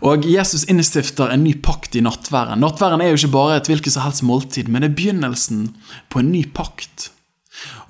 Og 0.06 0.26
Jesus 0.28 0.62
innstifter 0.70 1.32
en 1.32 1.42
ny 1.42 1.56
pakt 1.64 1.96
i 1.98 2.02
nattværen. 2.04 2.62
Nattværen 2.62 3.02
er 3.02 3.10
jo 3.10 3.18
ikke 3.18 3.34
bare 3.34 3.58
et 3.58 3.70
hvilket 3.70 3.96
som 3.96 4.06
helst 4.06 4.22
måltid, 4.26 4.70
men 4.70 4.84
det 4.84 4.92
er 4.92 4.98
begynnelsen 4.98 5.64
på 6.12 6.22
en 6.22 6.30
ny 6.30 6.44
pakt. 6.54 7.10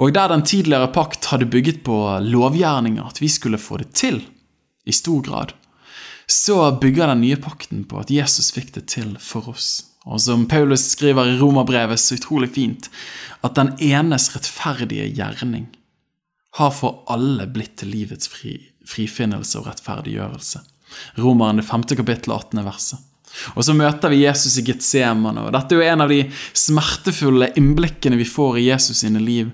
Og 0.01 0.15
der 0.17 0.33
den 0.33 0.45
tidligere 0.49 0.91
pakt 0.93 1.29
hadde 1.31 1.51
bygget 1.53 1.83
på 1.85 1.97
lovgjerninger, 2.25 3.05
at 3.05 3.21
vi 3.21 3.29
skulle 3.29 3.61
få 3.61 3.81
det 3.83 3.93
til, 3.97 4.23
i 4.85 4.93
stor 4.93 5.21
grad, 5.23 5.53
så 6.33 6.57
bygger 6.81 7.13
den 7.13 7.23
nye 7.25 7.39
pakten 7.41 7.85
på 7.89 8.01
at 8.03 8.11
Jesus 8.13 8.51
fikk 8.55 8.73
det 8.77 8.87
til 8.95 9.15
for 9.21 9.53
oss. 9.53 9.71
Og 10.09 10.19
som 10.25 10.49
Paulus 10.51 10.89
skriver 10.95 11.31
i 11.31 11.39
Romerbrevet 11.39 12.01
så 12.01 12.17
utrolig 12.19 12.51
fint, 12.57 12.89
at 13.47 13.55
den 13.59 13.75
enes 13.79 14.33
rettferdige 14.35 15.07
gjerning 15.15 15.69
har 16.59 16.73
for 16.75 17.05
alle 17.13 17.47
blitt 17.49 17.79
til 17.81 17.93
livets 17.95 18.29
fri, 18.29 18.57
frifinnelse 18.89 19.61
og 19.61 19.71
rettferdiggjørelse. 19.71 20.61
Romeren 21.23 21.61
det 21.61 21.69
femte 21.69 21.97
kapittel, 21.97 22.35
18. 22.35 22.65
verset. 22.67 23.01
Og 23.55 23.65
så 23.65 23.75
møter 23.77 24.13
vi 24.13 24.25
Jesus 24.25 24.59
i 24.61 24.67
Getsemane. 24.67 25.47
og 25.47 25.55
Dette 25.55 25.75
er 25.75 25.81
jo 25.81 25.93
en 25.93 26.05
av 26.05 26.13
de 26.13 26.25
smertefulle 26.53 27.53
innblikkene 27.57 28.19
vi 28.21 28.29
får 28.29 28.61
i 28.61 28.69
Jesus 28.71 29.05
sine 29.05 29.23
liv 29.23 29.51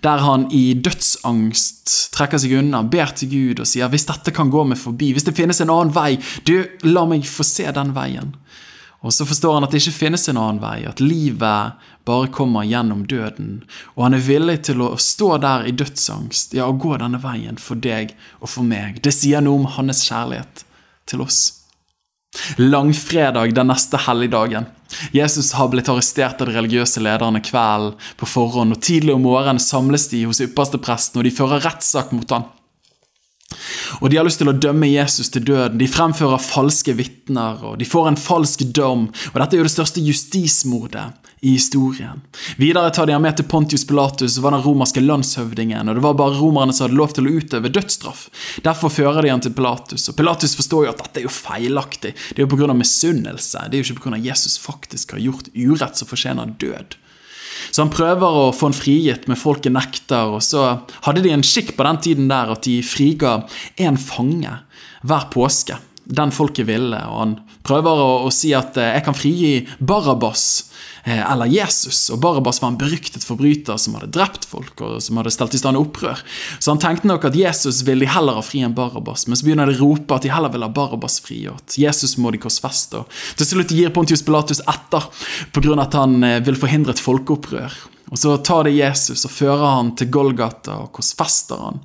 der 0.00 0.22
han 0.24 0.46
i 0.52 0.72
dødsangst 0.74 2.12
trekker 2.14 2.40
seg 2.40 2.56
unna, 2.60 2.82
ber 2.82 3.12
til 3.16 3.30
Gud 3.32 3.60
og 3.60 3.68
sier 3.68 3.90
hvis 3.92 4.08
dette 4.08 4.32
kan 4.32 4.52
gå 4.52 4.64
meg 4.70 4.80
forbi, 4.80 5.12
hvis 5.12 5.26
det 5.28 5.36
finnes 5.36 5.60
en 5.60 5.72
annen 5.72 5.92
vei, 5.94 6.14
du, 6.48 6.64
la 6.88 7.04
meg 7.08 7.28
få 7.28 7.44
se 7.46 7.68
den 7.76 7.92
veien. 7.96 8.32
Og 9.00 9.14
så 9.16 9.24
forstår 9.24 9.56
han 9.56 9.64
at 9.64 9.72
det 9.72 9.80
ikke 9.80 9.96
finnes 9.96 10.26
en 10.28 10.40
annen 10.40 10.60
vei, 10.60 10.82
at 10.88 11.00
livet 11.00 11.76
bare 12.08 12.32
kommer 12.32 12.66
gjennom 12.68 13.06
døden. 13.08 13.62
Og 13.96 14.04
han 14.06 14.16
er 14.16 14.24
villig 14.24 14.58
til 14.68 14.82
å 14.84 14.90
stå 15.00 15.38
der 15.40 15.68
i 15.68 15.72
dødsangst, 15.72 16.56
ja, 16.56 16.68
og 16.68 16.82
gå 16.84 16.98
denne 17.00 17.20
veien 17.22 17.60
for 17.60 17.80
deg 17.80 18.12
og 18.40 18.52
for 18.52 18.66
meg. 18.66 19.00
Det 19.04 19.14
sier 19.16 19.44
noe 19.44 19.62
om 19.62 19.72
hans 19.78 20.04
kjærlighet 20.08 20.64
til 21.08 21.24
oss. 21.24 21.59
Langfredag, 22.56 23.54
den 23.54 23.70
neste 23.72 23.98
helligdagen. 24.06 24.68
Jesus 25.12 25.52
har 25.52 25.68
blitt 25.70 25.88
arrestert 25.90 26.40
av 26.42 26.50
de 26.50 26.54
religiøse 26.54 27.02
lederne 27.02 27.42
kvelden 27.42 27.98
på 28.18 28.28
forhånd, 28.28 28.74
og 28.74 28.82
tidlig 28.82 29.14
om 29.14 29.26
morgenen 29.26 29.62
samles 29.62 30.08
de 30.12 30.24
hos 30.28 30.42
ypperstepresten, 30.44 31.20
og 31.20 31.26
de 31.26 31.34
fører 31.34 31.62
rettssak 31.66 32.14
mot 32.14 32.34
han. 32.34 32.48
Og 34.00 34.10
De 34.10 34.16
har 34.16 34.26
lyst 34.26 34.38
til 34.38 34.50
å 34.50 34.54
dømme 34.54 34.86
Jesus 34.86 35.30
til 35.34 35.42
døden. 35.42 35.78
De 35.80 35.88
fremfører 35.90 36.38
falske 36.42 36.94
vitner, 36.94 37.58
og 37.66 37.80
de 37.80 37.88
får 37.88 38.12
en 38.12 38.20
falsk 38.20 38.62
dom. 38.76 39.08
Og 39.32 39.40
Dette 39.42 39.56
er 39.56 39.62
jo 39.62 39.66
det 39.66 39.74
største 39.74 40.04
justismordet 40.04 41.08
i 41.40 41.52
historien. 41.52 42.20
Videre 42.56 42.90
tar 42.90 43.06
de 43.08 43.14
ham 43.16 43.22
med 43.24 43.36
til 43.38 43.46
Pontius 43.48 43.86
Pilatus, 43.88 44.34
som 44.34 44.44
var 44.44 44.52
den 44.52 44.64
romerske 44.64 45.00
landshøvdingen, 45.00 45.88
og 45.88 45.96
det 45.96 46.04
var 46.04 46.18
bare 46.18 46.36
romerne 46.36 46.74
som 46.76 46.86
hadde 46.86 46.98
lov 46.98 47.14
til 47.16 47.28
å 47.28 47.34
utøve 47.40 47.72
dødsstraff. 47.72 48.26
Derfor 48.64 48.92
fører 48.92 49.24
de 49.24 49.32
ham 49.32 49.40
til 49.40 49.54
Pilatus, 49.56 50.08
og 50.12 50.18
Pilatus 50.18 50.56
forstår 50.58 50.86
jo 50.86 50.92
at 50.92 51.00
dette 51.04 51.22
er 51.22 51.28
jo 51.28 51.32
feilaktig. 51.32 52.12
Det 52.12 52.42
er 52.42 52.46
jo 52.46 52.52
pga. 52.52 52.74
misunnelse, 52.76 53.64
det 53.70 53.78
er 53.78 53.82
jo 53.84 53.94
ikke 53.94 54.10
pga. 54.10 54.20
Jesus 54.20 54.58
faktisk 54.60 55.16
har 55.16 55.24
gjort 55.24 55.48
urett 55.54 55.96
som 55.96 56.10
fortjener 56.10 56.52
død. 56.60 56.98
Så 57.70 57.84
han 57.84 57.92
prøver 57.92 58.40
å 58.40 58.48
få 58.56 58.70
han 58.70 58.76
frigitt, 58.76 59.26
men 59.28 59.38
folket 59.38 59.74
nekter. 59.74 60.32
Og 60.36 60.42
så 60.44 60.80
hadde 61.06 61.24
de 61.24 61.32
en 61.34 61.44
skikk 61.44 61.74
på 61.76 61.86
den 61.86 62.00
tiden 62.04 62.30
der 62.30 62.52
at 62.54 62.64
de 62.66 62.80
friga 62.84 63.40
én 63.80 64.00
fange 64.00 64.58
hver 65.06 65.28
påske. 65.32 65.76
Den 66.04 66.32
folket 66.34 66.68
ville. 66.68 67.00
Og 67.12 67.20
han 67.20 67.36
prøver 67.66 68.02
å, 68.02 68.10
å 68.26 68.32
si 68.34 68.54
at 68.56 68.78
eh, 68.80 68.94
jeg 68.96 69.06
kan 69.06 69.16
frigi 69.16 69.52
Barabas 69.78 70.69
eller 71.04 71.46
Jesus. 71.46 72.10
Og 72.10 72.18
Barabas 72.20 72.60
var 72.62 72.72
en 72.72 72.78
beryktet 72.78 73.24
forbryter 73.24 73.78
som 73.80 73.96
hadde 73.96 74.10
drept 74.12 74.44
folk 74.48 74.80
og 74.84 74.98
som 75.02 75.20
hadde 75.20 75.32
stelt 75.32 75.54
i 75.56 75.60
stand 75.60 75.80
opprør. 75.80 76.20
Så 76.58 76.72
han 76.72 76.80
tenkte 76.82 77.08
nok 77.08 77.24
at 77.30 77.38
Jesus 77.38 77.82
ville 77.86 78.04
de 78.04 78.12
heller 78.12 78.36
ha 78.36 78.44
fri 78.44 78.62
enn 78.66 78.76
Barabas, 78.76 79.26
men 79.26 79.38
så 79.38 79.46
begynner 79.46 79.70
de 79.70 79.78
å 79.78 79.86
rope 79.86 80.16
at 80.16 80.26
de 80.26 80.32
heller 80.32 80.52
vil 80.52 80.66
ha 80.66 80.70
Barabas 80.74 81.20
frigjort. 81.24 81.78
Jesus 81.80 82.16
må 82.20 82.32
de 82.34 82.42
korsfeste. 82.42 83.04
Til 83.38 83.48
slutt 83.48 83.72
gir 83.76 83.94
Pontius 83.94 84.24
Pilatus 84.26 84.62
etter 84.68 85.08
pga. 85.54 85.78
at 85.80 85.96
han 85.96 86.22
eh, 86.24 86.40
vil 86.44 86.58
forhindre 86.58 86.92
et 86.96 87.02
folkeopprør. 87.02 87.72
Og 88.10 88.18
Så 88.18 88.36
tar 88.44 88.64
de 88.64 88.74
Jesus 88.74 89.24
og 89.24 89.30
fører 89.30 89.76
han 89.76 89.94
til 89.96 90.10
Golgata 90.10 90.80
og 90.82 90.92
korsfester 90.92 91.56
han 91.62 91.80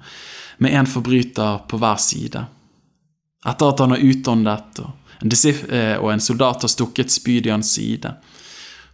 med 0.58 0.74
en 0.74 0.88
forbryter 0.88 1.66
på 1.70 1.78
hver 1.78 2.00
side. 2.02 2.46
Etter 3.46 3.70
at 3.70 3.82
han 3.84 3.94
har 3.94 4.02
utåndet 4.02 4.80
og 4.82 4.94
en, 5.22 5.32
eh, 5.70 5.98
og 5.98 6.12
en 6.12 6.24
soldat 6.24 6.66
har 6.66 6.72
stukket 6.72 7.12
spyd 7.12 7.48
i 7.48 7.54
hans 7.54 7.76
side 7.78 8.16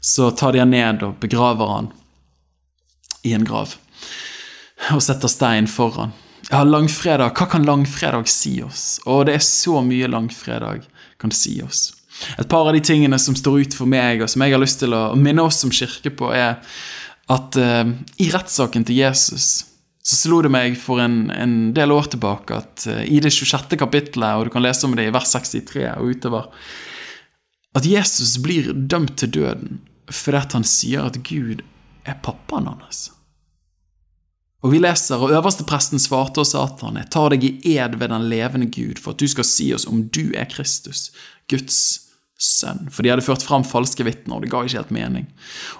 så 0.01 0.31
tar 0.31 0.53
de 0.53 0.63
han 0.63 0.73
ned 0.73 1.03
og 1.05 1.19
begraver 1.21 1.69
han 1.75 1.91
i 3.23 3.35
en 3.37 3.45
grav. 3.45 3.75
Og 4.91 5.01
setter 5.05 5.29
stein 5.29 5.69
foran. 5.69 6.13
Ja, 6.49 6.63
langfredag. 6.65 7.35
Hva 7.37 7.45
kan 7.47 7.65
langfredag 7.67 8.27
si 8.29 8.57
oss? 8.65 8.97
Og 9.05 9.27
det 9.29 9.37
er 9.37 9.45
så 9.45 9.79
mye 9.85 10.09
langfredag 10.09 10.87
kan 11.21 11.31
si 11.31 11.59
oss. 11.61 11.91
Et 12.41 12.49
par 12.49 12.67
av 12.67 12.73
de 12.73 12.81
tingene 12.83 13.19
som 13.21 13.37
står 13.37 13.67
ut 13.67 13.77
for 13.77 13.89
meg, 13.89 14.21
og 14.21 14.29
som 14.29 14.41
jeg 14.43 14.55
har 14.55 14.61
lyst 14.61 14.81
til 14.81 14.93
å 14.97 15.11
minne 15.15 15.45
oss 15.45 15.61
som 15.61 15.73
kirke 15.73 16.11
på, 16.17 16.31
er 16.33 16.57
at 17.31 17.57
uh, 17.61 17.93
i 18.19 18.31
rettssaken 18.33 18.83
til 18.87 18.99
Jesus 18.99 19.67
så 20.01 20.17
slo 20.17 20.39
det 20.41 20.49
meg 20.51 20.73
for 20.81 20.99
en, 20.99 21.29
en 21.29 21.53
del 21.77 21.93
år 21.93 22.09
tilbake 22.11 22.57
at 22.57 22.87
uh, 22.89 23.03
i 23.05 23.21
det 23.23 23.31
26. 23.31 23.77
kapittelet, 23.79 24.33
og 24.35 24.49
du 24.49 24.53
kan 24.53 24.65
lese 24.65 24.89
om 24.89 24.97
det 24.97 25.07
i 25.07 25.13
vers 25.13 25.29
63 25.37 25.85
og 25.93 26.11
utover, 26.17 26.49
at 27.77 27.87
Jesus 27.87 28.35
blir 28.43 28.73
dømt 28.73 29.15
til 29.21 29.31
døden 29.37 29.79
fordi 30.11 30.37
at 30.41 30.53
han 30.57 30.67
sier 30.67 31.07
at 31.07 31.19
Gud 31.27 31.63
er 32.07 32.21
pappaen 32.23 32.69
hans. 32.69 33.09
Og 34.61 34.75
vi 34.75 34.81
leser, 34.81 35.17
og 35.17 35.33
øverstepresten 35.33 36.01
svarte 36.01 36.43
og 36.43 36.47
sa 36.47 36.67
til 36.69 36.91
han, 36.91 36.99
jeg 37.01 37.09
tar 37.13 37.33
deg 37.33 37.45
i 37.49 37.77
ed 37.81 37.97
ved 37.97 38.11
den 38.13 38.27
levende 38.29 38.69
Gud 38.69 39.01
for 39.01 39.15
at 39.15 39.21
du 39.21 39.29
skal 39.31 39.47
si 39.47 39.71
oss 39.73 39.87
om 39.89 40.03
du 40.13 40.35
er 40.37 40.49
Kristus, 40.51 41.09
Guds 41.49 41.79
sønn. 42.41 42.85
For 42.93 43.01
de 43.01 43.13
hadde 43.13 43.25
ført 43.25 43.45
fram 43.45 43.65
falske 43.65 44.05
vitner, 44.05 44.37
og 44.37 44.45
det 44.45 44.51
ga 44.53 44.61
ikke 44.61 44.77
helt 44.77 44.93
mening. 44.93 45.25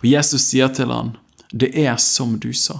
Og 0.01 0.07
Jesus 0.09 0.47
sier 0.49 0.71
til 0.73 0.93
han, 0.93 1.13
det 1.53 1.73
er 1.77 1.93
som 2.01 2.39
du 2.41 2.49
sa. 2.57 2.79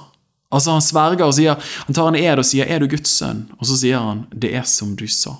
Altså 0.51 0.73
Han 0.75 0.83
sverger 0.83 1.25
og 1.27 1.35
sier, 1.37 1.71
han 1.87 1.95
tar 1.95 2.09
en 2.09 2.19
ed 2.19 2.39
og 2.39 2.45
sier 2.45 2.65
'Er 2.65 2.79
du 2.79 2.87
Guds 2.87 3.09
sønn?' 3.09 3.47
Og 3.59 3.67
så 3.67 3.77
sier 3.77 3.99
han 3.99 4.27
'Det 4.31 4.55
er 4.55 4.63
som 4.63 4.95
du 4.95 5.05
sa'. 5.05 5.37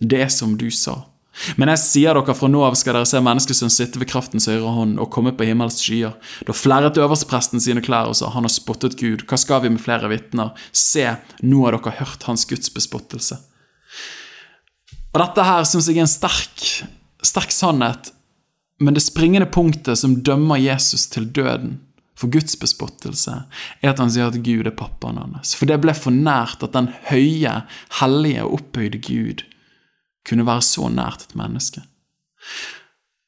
Det 0.00 0.20
er 0.20 0.28
som 0.28 0.56
du 0.56 0.70
sa. 0.70 1.06
Men 1.60 1.70
jeg 1.74 1.82
sier 1.82 2.16
dere, 2.16 2.34
fra 2.36 2.48
nå 2.48 2.62
av 2.64 2.76
skal 2.78 2.96
dere 2.96 3.08
se 3.08 3.20
menneskesønn 3.22 3.72
sitte 3.72 4.00
ved 4.00 4.08
kraftens 4.10 4.48
høyre 4.48 4.72
hånd 4.72 4.96
og 5.02 5.10
komme 5.12 5.34
på 5.36 5.46
himmels 5.48 5.78
skyer. 5.84 6.14
Da 6.48 6.56
flerret 6.56 6.98
øverstepresten 7.00 7.62
sine 7.62 7.84
klær 7.84 8.10
og 8.10 8.16
sa, 8.18 8.30
han 8.32 8.48
har 8.48 8.52
spottet 8.52 8.96
Gud, 9.00 9.26
hva 9.28 9.38
skal 9.40 9.62
vi 9.64 9.72
med 9.74 9.82
flere 9.84 10.08
vitner? 10.12 10.54
Se, 10.72 11.04
nå 11.44 11.64
har 11.66 11.76
dere 11.76 11.96
hørt 12.00 12.26
hans 12.28 12.46
Guds 12.48 12.72
bespottelse. 12.72 13.38
Og 15.12 15.22
dette 15.22 15.48
her 15.48 15.64
syns 15.68 15.88
jeg 15.88 16.00
er 16.00 16.06
en 16.06 16.12
sterk, 16.12 16.62
sterk 17.24 17.52
sannhet, 17.54 18.12
men 18.80 18.96
det 18.96 19.04
springende 19.04 19.48
punktet 19.48 20.00
som 20.00 20.18
dømmer 20.24 20.60
Jesus 20.60 21.06
til 21.12 21.28
døden, 21.32 21.78
for 22.16 22.32
Guds 22.32 22.56
bespottelse, 22.56 23.42
er 23.84 23.90
at 23.90 23.98
han 24.00 24.08
sier 24.12 24.30
at 24.30 24.38
Gud 24.40 24.64
er 24.64 24.72
pappaen 24.72 25.18
hans. 25.20 25.52
For 25.52 25.68
det 25.68 25.76
ble 25.82 25.92
for 25.92 26.16
nært 26.16 26.64
at 26.64 26.72
den 26.72 26.88
høye, 27.10 27.58
hellige 27.98 28.46
og 28.46 28.56
opphøyde 28.56 29.02
Gud 29.04 29.44
kunne 30.26 30.46
være 30.46 30.64
så 30.66 30.90
nært 30.92 31.28
et 31.28 31.36
menneske. 31.38 31.84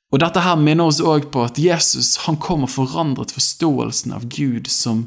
Og 0.08 0.22
Dette 0.22 0.40
her 0.40 0.56
minner 0.56 0.88
oss 0.88 1.02
òg 1.04 1.28
på 1.34 1.44
at 1.44 1.58
Jesus 1.60 2.16
han 2.24 2.38
kom 2.40 2.64
og 2.64 2.72
forandret 2.72 3.34
forståelsen 3.36 4.14
av 4.16 4.24
Gud 4.32 4.70
som 4.72 5.06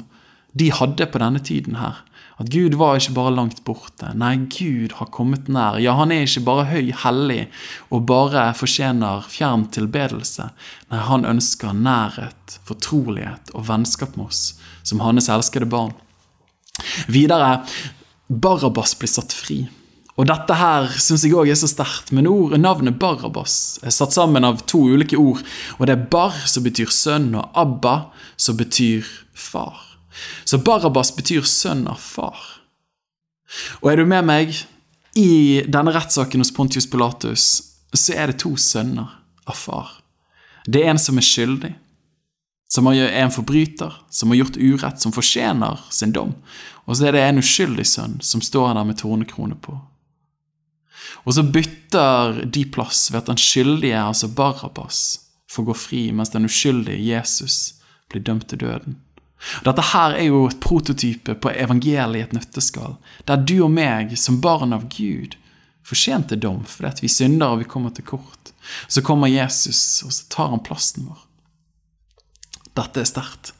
de 0.58 0.68
hadde 0.74 1.08
på 1.10 1.20
denne 1.22 1.42
tiden 1.42 1.78
her. 1.80 2.04
At 2.40 2.50
Gud 2.52 2.74
var 2.78 2.96
ikke 2.98 3.14
bare 3.16 3.34
langt 3.34 3.60
borte. 3.66 4.12
Nei, 4.18 4.34
Gud 4.50 4.94
har 4.98 5.10
kommet 5.14 5.50
nær. 5.52 5.78
Ja, 5.82 5.94
han 5.98 6.12
er 6.14 6.24
ikke 6.24 6.44
bare 6.46 6.64
høy, 6.70 6.92
hellig 7.02 7.44
og 7.92 8.06
bare 8.08 8.48
fortjener 8.58 9.26
fjern 9.30 9.66
tilbedelse. 9.74 10.48
Nei, 10.90 11.02
han 11.08 11.26
ønsker 11.28 11.76
nærhet, 11.76 12.56
fortrolighet 12.68 13.52
og 13.54 13.68
vennskap 13.68 14.16
med 14.16 14.30
oss, 14.30 14.56
som 14.82 15.04
hans 15.04 15.30
elskede 15.32 15.68
barn. 15.70 15.94
Videre, 17.12 17.60
Barabas 18.32 18.96
blir 18.98 19.12
satt 19.12 19.34
fri. 19.36 19.64
Og 20.20 20.28
dette 20.28 20.56
her 20.58 20.90
syns 21.00 21.24
jeg 21.24 21.32
òg 21.38 21.48
er 21.48 21.56
så 21.56 21.68
sterkt, 21.70 22.10
men 22.12 22.28
ord, 22.28 22.52
navnet 22.60 22.98
Barabas 23.00 23.78
er 23.80 23.94
satt 23.94 24.12
sammen 24.12 24.44
av 24.44 24.60
to 24.68 24.82
ulike 24.92 25.16
ord. 25.16 25.40
Og 25.78 25.86
det 25.88 25.94
er 25.94 26.08
Bar, 26.12 26.36
som 26.44 26.66
betyr 26.66 26.92
sønn, 26.92 27.30
og 27.38 27.48
Abba, 27.56 28.12
som 28.36 28.58
betyr 28.58 29.08
far. 29.32 29.78
Så 30.44 30.60
Barabas 30.60 31.14
betyr 31.16 31.46
sønn 31.48 31.86
av 31.88 32.00
far. 32.00 32.40
Og 33.80 33.92
er 33.92 34.00
du 34.00 34.08
med 34.08 34.28
meg 34.28 34.52
i 35.16 35.62
denne 35.68 35.92
rettssaken 35.96 36.44
hos 36.44 36.52
Pontius 36.52 36.88
Pilatus, 36.88 37.46
så 37.92 38.16
er 38.16 38.32
det 38.32 38.40
to 38.44 38.52
sønner 38.60 39.08
av 39.48 39.56
far. 39.56 39.96
Det 40.64 40.82
er 40.82 40.92
en 40.92 41.00
som 41.00 41.16
er 41.18 41.26
skyldig, 41.26 41.72
som 42.72 42.88
er 42.88 43.16
en 43.20 43.32
forbryter, 43.32 43.96
som 44.12 44.32
har 44.32 44.42
gjort 44.42 44.60
urett, 44.60 45.00
som 45.00 45.12
fortjener 45.12 45.80
sin 45.92 46.12
dom. 46.12 46.36
Og 46.84 46.96
så 46.96 47.08
er 47.08 47.16
det 47.16 47.24
en 47.24 47.40
uskyldig 47.42 47.84
sønn 47.88 48.20
som 48.24 48.44
står 48.44 48.72
der 48.76 48.86
med 48.88 49.00
tornekrone 49.00 49.58
på. 49.60 49.76
Og 51.24 51.36
så 51.36 51.44
bytter 51.44 52.42
de 52.44 52.64
plass 52.74 53.10
ved 53.12 53.22
at 53.22 53.30
den 53.30 53.40
skyldige, 53.40 53.98
altså 54.00 54.28
Barabas, 54.28 55.20
får 55.52 55.68
gå 55.68 55.76
fri, 55.76 56.02
mens 56.12 56.32
den 56.32 56.48
uskyldige 56.48 57.12
Jesus 57.12 57.74
blir 58.10 58.24
dømt 58.24 58.48
til 58.48 58.62
døden. 58.64 58.98
Dette 59.66 59.82
her 59.90 60.14
er 60.14 60.28
jo 60.28 60.44
et 60.46 60.60
prototype 60.62 61.34
på 61.42 61.50
evangeliet 61.50 62.20
i 62.20 62.24
et 62.26 62.34
nøtteskall, 62.36 62.96
der 63.26 63.42
du 63.42 63.56
og 63.64 63.72
meg, 63.74 64.14
som 64.18 64.40
barn 64.42 64.74
av 64.76 64.86
Gud, 64.92 65.34
fortjente 65.82 66.38
dom 66.38 66.62
fordi 66.68 67.02
vi 67.02 67.10
synder 67.10 67.54
og 67.54 67.64
vi 67.64 67.70
kommer 67.70 67.90
til 67.94 68.06
kort. 68.06 68.52
Så 68.86 69.02
kommer 69.02 69.26
Jesus, 69.26 70.02
og 70.06 70.14
så 70.14 70.28
tar 70.30 70.52
han 70.52 70.62
plassen 70.62 71.08
vår. 71.10 71.24
Dette 72.78 73.02
er 73.02 73.08
sterkt. 73.08 73.52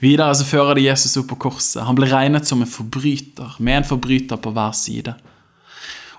Videre 0.00 0.34
så 0.36 0.44
fører 0.44 0.76
de 0.76 0.84
Jesus 0.84 1.16
opp 1.18 1.30
på 1.32 1.40
korset. 1.48 1.82
Han 1.86 1.96
blir 1.98 2.12
regnet 2.12 2.46
som 2.48 2.62
en 2.62 2.70
forbryter, 2.70 3.56
med 3.58 3.80
en 3.80 3.88
forbryter 3.88 4.38
på 4.40 4.52
hver 4.54 4.76
side. 4.76 5.16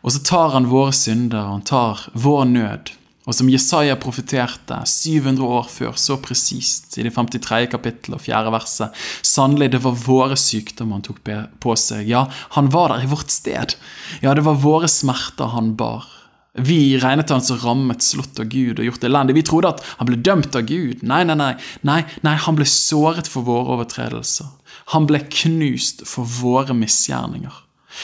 Og 0.02 0.14
så 0.16 0.24
tar 0.26 0.56
han 0.56 0.70
våre 0.72 0.94
synder, 0.98 1.46
han 1.52 1.62
tar 1.66 2.08
vår 2.18 2.46
nød, 2.50 2.92
og 3.30 3.36
som 3.38 3.50
Jesaja 3.54 3.96
profeterte 4.02 4.80
700 4.90 5.46
år 5.46 5.68
før, 5.70 5.94
så 6.00 6.18
presist, 6.18 6.96
i 6.98 7.06
det 7.06 7.14
53. 7.14 7.68
kapittelet 7.70 8.18
og 8.18 8.24
4. 8.26 8.54
verset 8.54 9.04
Sannelig, 9.22 9.70
det 9.76 9.84
var 9.84 10.00
våre 10.08 10.38
sykdommer 10.40 10.98
han 10.98 11.06
tok 11.06 11.22
på 11.62 11.76
seg. 11.78 12.10
Ja, 12.10 12.26
han 12.58 12.72
var 12.74 12.96
der 12.96 13.06
i 13.06 13.12
vårt 13.12 13.30
sted. 13.30 13.78
Ja, 14.26 14.34
det 14.34 14.46
var 14.48 14.58
våre 14.64 14.90
smerter 14.90 15.54
han 15.54 15.76
bar. 15.78 16.10
Vi 16.58 16.98
regnet 17.00 17.30
han 17.32 17.46
som 17.46 17.62
rammet, 17.62 18.04
slått 18.04 18.42
av 18.42 18.50
Gud 18.52 18.82
og 18.82 18.90
gjort 18.90 19.06
elendig. 19.08 19.38
Vi 19.38 19.46
trodde 19.48 19.70
at 19.70 19.86
han 20.02 20.10
ble 20.10 20.18
dømt 20.20 20.58
av 20.58 20.66
Gud. 20.68 21.06
Nei, 21.06 21.22
nei, 21.24 21.38
nei, 21.38 21.54
nei, 21.88 22.02
nei, 22.26 22.36
han 22.42 22.58
ble 22.58 22.68
såret 22.68 23.30
for 23.30 23.46
våre 23.48 23.78
overtredelser. 23.78 24.50
Han 24.98 25.06
ble 25.08 25.22
knust 25.30 26.04
for 26.10 26.28
våre 26.42 26.76
misgjerninger. 26.76 27.54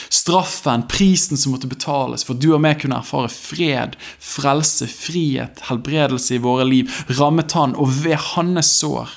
Straffen, 0.09 0.85
prisen 0.91 1.39
som 1.39 1.53
måtte 1.53 1.69
betales 1.71 2.25
for 2.27 2.35
at 2.35 2.43
du 2.43 2.51
og 2.53 2.61
meg 2.63 2.81
kunne 2.81 2.99
erfare 2.99 3.29
fred, 3.31 3.95
frelse, 4.19 4.89
frihet, 4.91 5.63
helbredelse 5.69 6.37
i 6.37 6.43
våre 6.43 6.67
liv, 6.67 6.91
rammet 7.19 7.55
han, 7.57 7.75
og 7.75 7.93
ved 8.03 8.19
hans 8.33 8.73
sår 8.81 9.15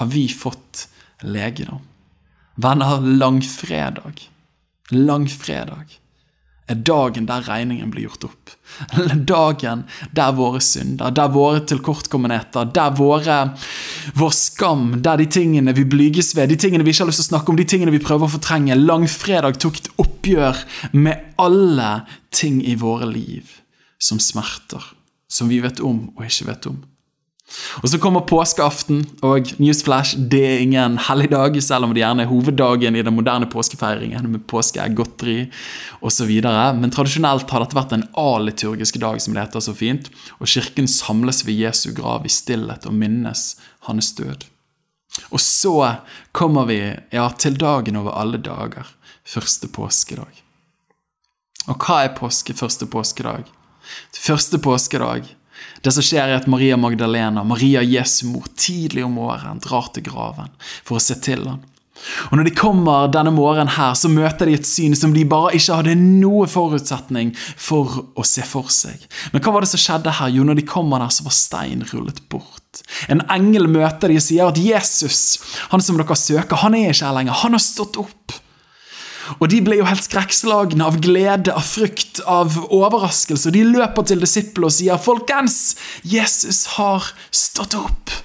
har 0.00 0.10
vi 0.12 0.26
fått 0.32 0.86
legedom. 1.24 1.84
Venner, 2.56 3.00
langfredag. 3.00 4.20
Langfredag 4.90 5.98
er 6.66 6.78
dagen 6.82 7.28
der 7.28 7.44
regningen 7.46 7.90
blir 7.92 8.08
gjort 8.08 8.28
opp. 8.30 8.54
Eller 8.98 9.20
Dagen 9.28 9.84
der 10.12 10.32
våre 10.36 10.60
synder, 10.60 11.12
der 11.14 11.30
våre 11.32 11.62
tilkortkommenheter, 11.68 12.66
der 12.74 12.96
våre, 12.98 13.36
vår 14.18 14.34
skam, 14.34 14.88
der 15.02 15.22
de 15.22 15.28
tingene 15.30 15.74
vi 15.76 15.86
blyges 15.86 16.34
ved, 16.36 16.50
de 16.50 16.58
tingene 16.60 16.84
vi 16.84 16.92
ikke 16.92 17.04
har 17.04 17.12
lyst 17.12 17.22
til 17.22 17.28
å 17.28 17.30
snakke 17.30 17.52
om, 17.52 17.60
de 17.60 17.68
tingene 17.68 17.94
vi 17.94 18.02
prøver 18.02 18.26
å 18.26 18.34
fortrenge. 18.34 18.78
Langfredag 18.78 19.60
tok 19.62 19.80
et 19.80 19.92
oppgjør 20.02 20.64
med 20.98 21.38
alle 21.40 21.92
ting 22.34 22.58
i 22.66 22.74
våre 22.80 23.08
liv 23.08 23.60
som 24.02 24.20
smerter, 24.20 24.82
som 25.30 25.48
vi 25.48 25.62
vet 25.62 25.80
om 25.80 26.08
og 26.16 26.26
ikke 26.26 26.50
vet 26.50 26.70
om. 26.72 26.82
Og 27.82 27.88
Så 27.88 27.98
kommer 28.02 28.24
påskeaften, 28.26 29.04
og 29.22 29.52
newsflash, 29.62 30.18
det 30.18 30.42
er 30.42 30.62
ingen 30.64 30.96
helligdag, 30.98 31.60
selv 31.62 31.86
om 31.86 31.92
det 31.94 32.02
gjerne 32.02 32.24
er 32.24 32.30
hoveddagen 32.30 32.98
i 32.98 33.04
den 33.06 33.14
moderne 33.14 33.46
påskefeiringen 33.46 34.26
med 34.32 34.42
påskeegg, 34.50 34.96
godteri 34.98 35.36
osv. 36.02 36.32
Men 36.80 36.90
tradisjonelt 36.90 37.50
har 37.50 37.62
dette 37.62 37.78
vært 37.78 37.94
en 37.94 38.08
aliturgisk 38.18 38.98
dag, 39.02 39.22
som 39.22 39.36
det 39.36 39.46
heter 39.46 39.62
så 39.62 39.76
fint, 39.78 40.10
og 40.40 40.50
kirken 40.50 40.90
samles 40.90 41.44
ved 41.46 41.62
Jesu 41.62 41.92
grav 41.94 42.26
i 42.26 42.34
stillhet 42.34 42.88
og 42.90 42.98
minnes 42.98 43.52
hans 43.86 44.10
død. 44.18 44.48
Og 45.30 45.40
så 45.40 45.76
kommer 46.36 46.66
vi 46.68 46.80
ja, 47.14 47.30
til 47.38 47.56
dagen 47.56 47.96
over 48.02 48.18
alle 48.18 48.42
dager, 48.42 48.90
første 49.24 49.70
påskedag. 49.70 50.42
Og 51.66 51.78
hva 51.82 52.02
er 52.04 52.14
påske 52.18 52.54
første 52.54 52.86
påskedag? 52.90 53.46
Første 54.14 54.58
påskedag 54.58 55.30
det 55.84 55.92
som 55.94 56.04
skjer, 56.04 56.26
er 56.26 56.40
at 56.40 56.50
Maria 56.50 56.76
Magdalena, 56.80 57.44
Maria 57.46 57.82
Jesu 57.84 58.26
mor, 58.32 58.48
tidlig 58.58 59.04
om 59.06 59.16
morgenen 59.20 59.62
drar 59.64 59.92
til 59.94 60.06
graven 60.08 60.52
for 60.82 60.98
å 60.98 61.02
se 61.02 61.18
til 61.22 61.46
ham. 61.46 61.64
Og 62.30 62.36
Når 62.36 62.48
de 62.48 62.54
kommer 62.56 63.08
denne 63.12 63.32
morgenen, 63.34 63.72
her, 63.76 63.94
så 63.98 64.10
møter 64.12 64.48
de 64.48 64.56
et 64.58 64.68
syn 64.68 64.94
som 64.98 65.14
de 65.14 65.24
bare 65.28 65.54
ikke 65.56 65.78
hadde 65.80 65.96
noe 65.96 66.46
forutsetning 66.50 67.32
for 67.36 68.02
å 68.14 68.26
se 68.26 68.44
for 68.46 68.70
seg. 68.72 69.06
Men 69.32 69.42
hva 69.42 69.54
var 69.54 69.64
det 69.64 69.72
som 69.72 69.82
skjedde 69.82 70.16
her? 70.18 70.32
Jo, 70.34 70.44
når 70.46 70.60
de 70.60 70.66
kommer 70.68 71.02
der, 71.02 71.12
så 71.14 71.26
var 71.26 71.36
stein 71.36 71.84
rullet 71.92 72.20
bort. 72.32 72.82
En 73.08 73.24
engel 73.32 73.70
møter 73.72 74.12
de 74.12 74.20
og 74.20 74.26
sier 74.26 74.50
at 74.50 74.60
Jesus, 74.60 75.38
han 75.72 75.82
som 75.82 75.98
dere 75.98 76.18
søker, 76.18 76.60
han 76.62 76.76
er 76.76 76.92
ikke 76.92 77.08
her 77.08 77.16
lenger. 77.16 77.40
Han 77.44 77.56
har 77.56 77.64
stått 77.64 77.98
opp. 78.02 78.36
Og 79.40 79.48
de 79.50 79.60
ble 79.64 79.80
jo 79.80 79.88
helt 79.88 80.04
skrekkslagne 80.06 80.84
av 80.86 81.00
glede, 81.02 81.54
av 81.54 81.66
frykt, 81.66 82.20
av 82.26 82.56
overraskelse. 82.66 83.48
Og 83.50 83.56
de 83.56 83.64
løper 83.66 84.06
til 84.06 84.22
disiplene 84.22 84.70
og 84.70 84.76
sier, 84.76 84.96
'Folkens, 84.98 85.76
Jesus 86.04 86.64
har 86.76 87.12
stått 87.30 87.74
opp'. 87.74 88.22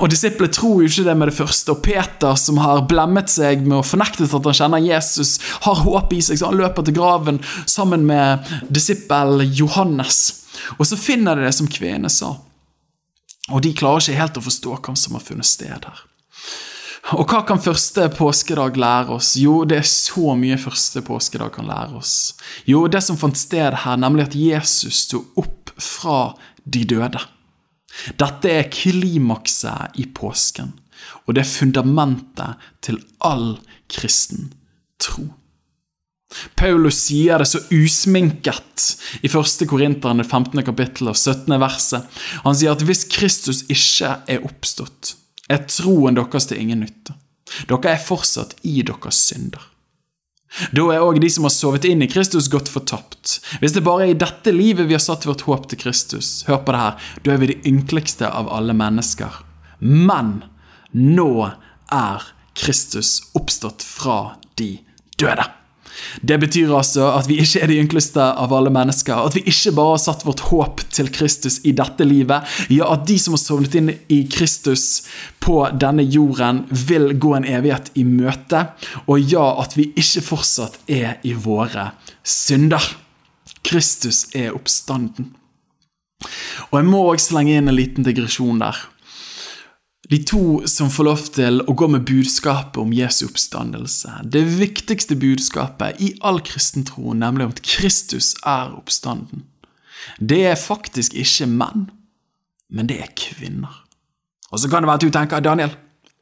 Og 0.00 0.08
Disiplene 0.10 0.52
tror 0.52 0.82
jo 0.82 0.88
ikke 0.88 1.04
det 1.04 1.16
med 1.16 1.28
det 1.30 1.36
første. 1.36 1.72
Og 1.72 1.82
Peter, 1.84 2.34
som 2.34 2.58
har 2.58 2.86
blemmet 2.88 3.30
seg 3.30 3.62
med 3.66 3.78
å 3.78 3.86
fornekte 3.86 4.24
at 4.24 4.48
han 4.48 4.58
kjenner 4.58 4.82
Jesus, 4.82 5.38
har 5.66 5.82
håp 5.84 6.12
i 6.16 6.22
seg, 6.24 6.38
så 6.38 6.50
han 6.50 6.58
løper 6.58 6.86
til 6.86 6.96
graven 6.96 7.40
sammen 7.66 8.06
med 8.08 8.50
disippel 8.72 9.44
Johannes. 9.44 10.42
Og 10.78 10.86
så 10.88 10.98
finner 10.98 11.36
de 11.36 11.46
det 11.46 11.54
som 11.54 11.68
kvinnene 11.70 12.10
sa. 12.10 12.34
Og 13.52 13.62
de 13.62 13.74
klarer 13.76 14.02
ikke 14.02 14.18
helt 14.18 14.40
å 14.40 14.46
forstå 14.48 14.78
hva 14.80 14.96
som 14.98 15.14
har 15.14 15.22
funnet 15.22 15.46
sted 15.46 15.86
her. 15.86 16.02
Og 17.14 17.22
hva 17.30 17.44
kan 17.46 17.60
første 17.62 18.08
påskedag 18.16 18.78
lære 18.82 19.14
oss? 19.14 19.36
Jo, 19.38 19.60
det 19.68 19.78
er 19.78 19.86
så 19.86 20.34
mye 20.38 20.56
første 20.58 21.04
påskedag 21.06 21.52
kan 21.54 21.68
lære 21.70 22.00
oss. 22.00 22.34
Jo, 22.66 22.86
det 22.90 23.04
som 23.06 23.18
fant 23.20 23.38
sted 23.38 23.76
her, 23.84 24.00
nemlig 24.02 24.26
at 24.26 24.34
Jesus 24.34 25.04
sto 25.04 25.22
opp 25.38 25.70
fra 25.78 26.34
de 26.66 26.82
døde. 26.88 27.22
Dette 28.18 28.50
er 28.50 28.70
klimakset 28.74 30.00
i 30.02 30.08
påsken, 30.10 30.72
og 31.24 31.36
det 31.36 31.44
er 31.44 31.52
fundamentet 31.52 32.68
til 32.82 32.98
all 33.24 33.54
kristen 33.92 34.50
tro. 34.98 35.28
Paulus 36.58 36.98
sier 37.06 37.38
det 37.38 37.46
så 37.48 37.60
usminket 37.70 38.88
i 39.22 39.30
1. 39.30 39.62
Korinteren 39.70 40.24
15. 40.24 40.58
kapittel 40.66 41.12
og 41.12 41.16
17. 41.16 41.54
verset. 41.62 42.18
Han 42.42 42.58
sier 42.58 42.74
at 42.74 42.82
hvis 42.84 43.06
Kristus 43.14 43.62
ikke 43.70 44.10
er 44.26 44.42
oppstått, 44.44 45.14
er 45.48 45.64
troen 45.70 46.16
deres 46.18 46.48
til 46.50 46.60
ingen 46.60 46.82
nytte. 46.84 47.14
Dere 47.70 47.94
er 47.94 48.02
fortsatt 48.02 48.56
i 48.66 48.80
deres 48.86 49.20
synder. 49.28 49.62
Da 50.72 50.84
er 50.94 51.02
òg 51.04 51.18
de 51.20 51.28
som 51.30 51.44
har 51.44 51.52
sovet 51.52 51.84
inn 51.88 52.04
i 52.04 52.08
Kristus, 52.08 52.48
gått 52.48 52.70
fortapt. 52.70 53.40
Hvis 53.60 53.74
det 53.76 53.84
bare 53.84 54.06
er 54.06 54.14
i 54.14 54.18
dette 54.18 54.54
livet 54.54 54.88
vi 54.88 54.96
har 54.96 55.02
satt 55.02 55.26
vårt 55.28 55.44
håp 55.48 55.66
til 55.68 55.80
Kristus, 55.82 56.46
hør 56.48 56.62
på 56.64 56.72
det 56.72 56.82
her, 56.82 57.10
da 57.24 57.34
er 57.34 57.42
vi 57.42 57.50
de 57.50 57.58
ynkeligste 57.68 58.30
av 58.30 58.48
alle 58.54 58.76
mennesker. 58.76 59.42
Men 59.82 60.38
nå 60.94 61.30
er 61.92 62.30
Kristus 62.56 63.18
oppstått 63.36 63.84
fra 63.84 64.38
de 64.56 64.78
døde. 65.20 65.44
Det 66.20 66.38
betyr 66.42 66.72
altså 66.76 67.10
at 67.14 67.28
vi 67.30 67.38
ikke 67.42 67.62
er 67.64 67.70
de 67.70 67.78
ynkleste 67.82 68.22
av 68.22 68.52
alle 68.54 68.72
mennesker. 68.74 69.16
At 69.16 69.36
vi 69.36 69.44
ikke 69.46 69.74
bare 69.76 69.94
har 69.94 70.02
satt 70.02 70.26
vårt 70.26 70.44
håp 70.50 70.82
til 70.94 71.10
Kristus 71.14 71.60
i 71.64 71.74
dette 71.76 72.06
livet. 72.06 72.46
Ja, 72.72 72.90
at 72.94 73.06
de 73.08 73.18
som 73.20 73.36
har 73.36 73.42
sovnet 73.42 73.76
inn 73.78 73.92
i 74.12 74.22
Kristus 74.32 75.06
på 75.44 75.60
denne 75.78 76.04
jorden, 76.04 76.64
vil 76.70 77.12
gå 77.22 77.34
en 77.36 77.48
evighet 77.48 77.92
i 77.94 78.04
møte. 78.08 78.66
Og 79.06 79.20
ja, 79.22 79.46
at 79.62 79.76
vi 79.78 79.90
ikke 79.94 80.24
fortsatt 80.32 80.80
er 80.90 81.16
i 81.26 81.36
våre 81.36 81.90
synder. 82.26 82.82
Kristus 83.66 84.26
er 84.36 84.54
oppstanden. 84.54 85.32
Og 86.70 86.78
jeg 86.80 86.88
må 86.88 87.02
også 87.10 87.32
slenge 87.32 87.56
inn 87.58 87.70
en 87.70 87.76
liten 87.76 88.06
digresjon 88.06 88.62
der. 88.62 88.78
De 90.10 90.18
to 90.22 90.62
som 90.70 90.90
får 90.92 91.04
lov 91.04 91.22
til 91.34 91.62
å 91.66 91.74
gå 91.74 91.88
med 91.90 92.04
budskapet 92.06 92.78
om 92.78 92.92
Jesu 92.94 93.24
oppstandelse. 93.26 94.20
Det 94.22 94.44
viktigste 94.58 95.16
budskapet 95.18 95.98
i 96.02 96.12
all 96.22 96.38
kristen 96.46 96.86
tro, 96.86 97.10
nemlig 97.10 97.48
om 97.48 97.54
at 97.56 97.62
Kristus 97.66 98.34
er 98.46 98.70
oppstanden. 98.76 99.42
Det 100.22 100.44
er 100.46 100.60
faktisk 100.60 101.16
ikke 101.18 101.48
menn, 101.50 101.88
men 102.70 102.86
det 102.86 103.00
er 103.02 103.16
kvinner. 103.18 103.82
Og 104.52 104.62
så 104.62 104.70
kan 104.70 104.84
det 104.84 104.92
være 104.92 105.00
at 105.00 105.06
du 105.06 105.10
tenker 105.10 105.42
Daniel, 105.42 105.74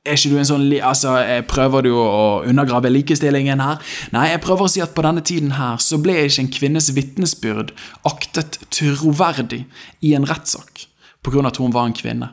er 0.04 0.18
ikke 0.18 0.32
du 0.34 0.38
en 0.40 0.48
sånn, 0.48 0.64
altså, 0.84 1.14
Prøver 1.48 1.86
du 1.86 1.90
å 1.96 2.44
undergrave 2.44 2.90
likestillingen 2.92 3.60
her? 3.64 3.80
Nei, 4.12 4.26
jeg 4.34 4.42
prøver 4.44 4.66
å 4.66 4.72
si 4.72 4.82
at 4.84 4.92
på 4.96 5.04
denne 5.04 5.24
tiden 5.24 5.54
her 5.56 5.80
så 5.80 5.96
ble 6.00 6.26
ikke 6.26 6.42
en 6.44 6.50
kvinnes 6.52 6.90
vitnesbyrd 6.96 7.72
aktet 8.08 8.58
troverdig 8.74 9.64
i 10.04 10.12
en 10.16 10.28
rettssak 10.28 10.88
pga. 11.24 11.46
at 11.48 11.56
hun 11.56 11.72
var 11.72 11.88
en 11.88 11.96
kvinne. 11.96 12.32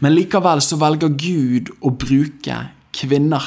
Men 0.00 0.14
likevel 0.14 0.62
så 0.64 0.78
velger 0.80 1.12
Gud 1.18 1.72
å 1.80 1.92
bruke 1.94 2.62
kvinner 2.96 3.44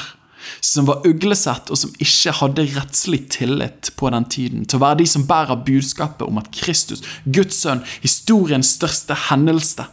som 0.60 0.88
var 0.88 1.06
uglesett 1.08 1.70
og 1.72 1.78
som 1.80 1.92
ikke 2.02 2.34
hadde 2.40 2.66
rettslig 2.74 3.22
tillit 3.32 3.92
på 3.96 4.10
den 4.12 4.26
tiden, 4.28 4.66
til 4.68 4.80
å 4.80 4.84
være 4.84 5.00
de 5.00 5.06
som 5.08 5.26
bærer 5.28 5.62
budskapet 5.66 6.26
om 6.26 6.40
at 6.40 6.50
Kristus, 6.54 7.04
Guds 7.24 7.62
sønn, 7.64 7.84
historiens 8.04 8.74
største 8.76 9.16
hendelse, 9.30 9.86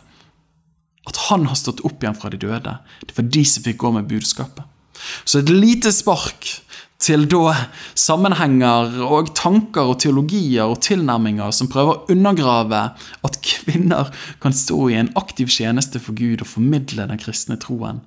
at 1.08 1.22
han 1.30 1.48
har 1.50 1.58
stått 1.58 1.82
opp 1.88 2.04
igjen 2.04 2.18
fra 2.18 2.30
de 2.32 2.40
døde. 2.42 2.76
Det 3.08 3.16
var 3.18 3.32
de 3.34 3.46
som 3.48 3.64
fikk 3.66 3.80
gå 3.82 3.94
med 3.96 4.10
budskapet. 4.12 4.68
Så 5.26 5.40
et 5.42 5.50
lite 5.50 5.90
spark 5.96 6.52
til 7.02 7.26
da 7.30 7.56
sammenhenger 7.98 9.00
og 9.08 9.32
tanker 9.38 9.90
og 9.90 10.00
teologier 10.04 10.70
og 10.70 10.80
tilnærminger 10.86 11.54
som 11.56 11.70
prøver 11.72 11.98
å 11.98 12.14
undergrave 12.14 12.82
at 13.26 13.40
kvinner 13.46 14.12
kan 14.44 14.54
stå 14.56 14.78
i 14.92 15.00
en 15.00 15.12
aktiv 15.18 15.50
tjeneste 15.52 16.02
for 16.02 16.18
Gud 16.18 16.44
og 16.44 16.52
formidle 16.52 17.08
den 17.10 17.22
kristne 17.22 17.58
troen, 17.62 18.04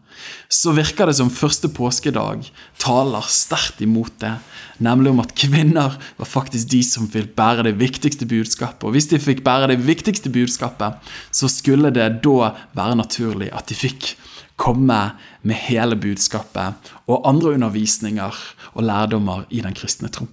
så 0.49 0.75
virker 0.77 1.11
det 1.11 1.17
som 1.19 1.33
første 1.33 1.71
påskedag 1.75 2.47
taler 2.83 3.31
sterkt 3.33 3.83
imot 3.83 4.15
det, 4.23 4.37
nemlig 4.79 5.11
om 5.11 5.23
at 5.25 5.35
kvinner 5.39 5.99
var 6.21 6.31
faktisk 6.31 6.71
de 6.71 6.83
som 6.87 7.09
vil 7.11 7.27
bære 7.27 7.67
det 7.67 7.75
viktigste 7.81 8.29
budskapet. 8.31 8.87
Og 8.87 8.95
hvis 8.95 9.11
de 9.11 9.23
fikk 9.23 9.43
bære 9.47 9.73
det 9.73 9.81
viktigste 9.83 10.31
budskapet, 10.35 11.03
så 11.35 11.51
skulle 11.51 11.91
det 11.95 12.23
da 12.23 12.53
være 12.77 13.01
naturlig 13.03 13.51
at 13.55 13.67
de 13.71 13.79
fikk 13.79 14.15
komme 14.57 15.01
med 15.43 15.61
hele 15.67 15.97
budskapet 15.99 16.93
og 17.11 17.29
andre 17.29 17.57
undervisninger 17.57 18.41
og 18.75 18.87
lærdommer 18.87 19.45
i 19.51 19.63
den 19.65 19.75
kristne 19.75 20.11
tro. 20.13 20.29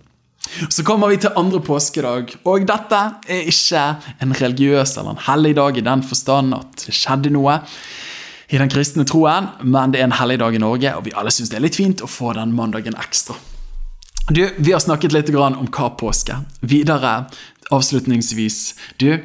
Så 0.70 0.84
kommer 0.84 1.12
vi 1.12 1.20
til 1.22 1.36
andre 1.38 1.62
påskedag, 1.64 2.34
og 2.50 2.66
dette 2.68 3.02
er 3.30 3.50
ikke 3.50 3.84
en 4.22 4.34
religiøs 4.36 4.98
eller 4.98 5.14
en 5.14 5.26
hellig 5.28 5.56
dag 5.56 5.78
i 5.78 5.86
den 5.86 6.04
forstand 6.04 6.56
at 6.58 6.88
det 6.88 6.96
skjedde 6.98 7.32
noe 7.34 7.60
i 8.52 8.60
den 8.60 8.72
kristne 8.72 9.06
troen, 9.08 9.48
men 9.64 9.94
det 9.94 10.02
er 10.02 10.10
en 10.10 10.18
hellig 10.18 10.42
dag 10.42 10.56
i 10.58 10.62
Norge, 10.62 10.96
og 10.98 11.06
vi 11.06 11.14
alle 11.16 11.32
syns 11.32 11.54
det 11.54 11.62
er 11.62 11.64
litt 11.64 11.80
fint 11.80 12.04
å 12.04 12.10
få 12.10 12.34
den 12.36 12.56
mandagen 12.58 12.98
ekstra. 13.00 13.38
Du, 14.32 14.44
Vi 14.58 14.72
har 14.72 14.80
snakket 14.80 15.14
litt 15.14 15.30
om 15.36 15.68
hva 15.72 15.90
påske. 15.98 16.36
Videre, 16.62 17.28
avslutningsvis 17.72 18.76
Du, 19.00 19.24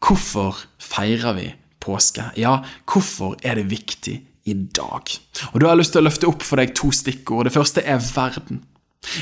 hvorfor 0.00 0.56
feirer 0.78 1.34
vi 1.36 1.48
påske. 1.80 2.24
Ja, 2.36 2.60
hvorfor 2.86 3.36
er 3.42 3.60
det 3.60 3.70
viktig 3.70 4.20
i 4.44 4.54
dag? 4.54 5.10
Og 5.52 5.60
Da 5.60 5.66
har 5.66 5.76
jeg 5.76 5.82
lyst 5.82 5.92
til 5.96 6.02
å 6.02 6.08
løfte 6.08 6.28
opp 6.30 6.42
for 6.46 6.60
deg 6.60 6.74
to 6.74 6.90
stikkord. 6.94 7.48
Det 7.48 7.56
første 7.56 7.84
er 7.84 8.00
verden. 8.00 8.64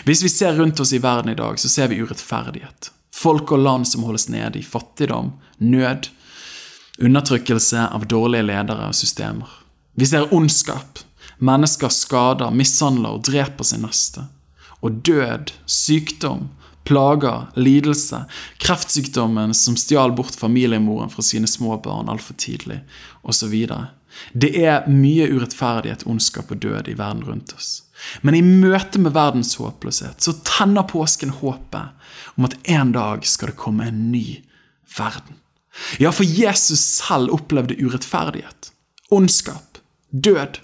Hvis 0.04 0.22
vi 0.22 0.28
ser 0.28 0.56
rundt 0.58 0.80
oss 0.80 0.92
i 0.92 1.02
verden 1.02 1.32
i 1.32 1.38
dag, 1.38 1.58
så 1.58 1.68
ser 1.68 1.88
vi 1.88 2.00
urettferdighet. 2.02 2.90
Folk 3.14 3.52
og 3.52 3.62
land 3.62 3.88
som 3.88 4.04
holdes 4.06 4.28
nede 4.28 4.58
i 4.58 4.66
fattigdom, 4.66 5.32
nød, 5.58 6.10
undertrykkelse 6.98 7.88
av 7.94 8.06
dårlige 8.10 8.46
ledere 8.50 8.90
og 8.90 8.96
systemer. 8.98 9.48
Vi 9.94 10.06
ser 10.06 10.32
ondskap. 10.34 10.98
Mennesker 11.38 11.90
skader, 11.94 12.50
mishandler 12.50 13.14
og 13.14 13.24
dreper 13.28 13.66
sin 13.66 13.84
neste. 13.86 14.24
Og 14.82 15.02
død, 15.06 15.52
sykdom, 15.66 16.48
plager, 16.88 17.46
lidelse, 17.60 18.22
kreftsykdommen 18.64 19.54
som 19.54 19.76
stjal 19.76 20.14
bort 20.16 20.36
familiemoren 20.40 21.12
fra 21.12 21.22
sine 21.22 21.46
små 21.46 21.76
barn 21.84 22.08
altfor 22.08 22.38
tidlig, 22.40 22.80
osv. 23.22 23.54
Det 24.32 24.50
er 24.64 24.88
mye 24.88 25.28
urettferdighet, 25.28 26.06
ondskap 26.08 26.50
og 26.54 26.62
død 26.64 26.88
i 26.88 26.96
verden 26.96 27.26
rundt 27.28 27.52
oss. 27.52 27.82
Men 28.22 28.38
i 28.38 28.42
møte 28.44 29.00
med 29.02 29.12
verdens 29.16 29.56
håpløshet 29.58 30.22
så 30.24 30.32
tenner 30.46 30.86
påsken 30.88 31.34
håpet 31.42 32.38
om 32.38 32.46
at 32.48 32.56
en 32.70 32.94
dag 32.94 33.26
skal 33.26 33.52
det 33.52 33.58
komme 33.60 33.90
en 33.90 34.06
ny 34.12 34.40
verden. 34.96 35.36
Ja, 36.00 36.10
for 36.14 36.24
Jesus 36.24 36.80
selv 36.80 37.34
opplevde 37.36 37.76
urettferdighet, 37.78 38.72
ondskap, 39.14 39.82
død 40.10 40.62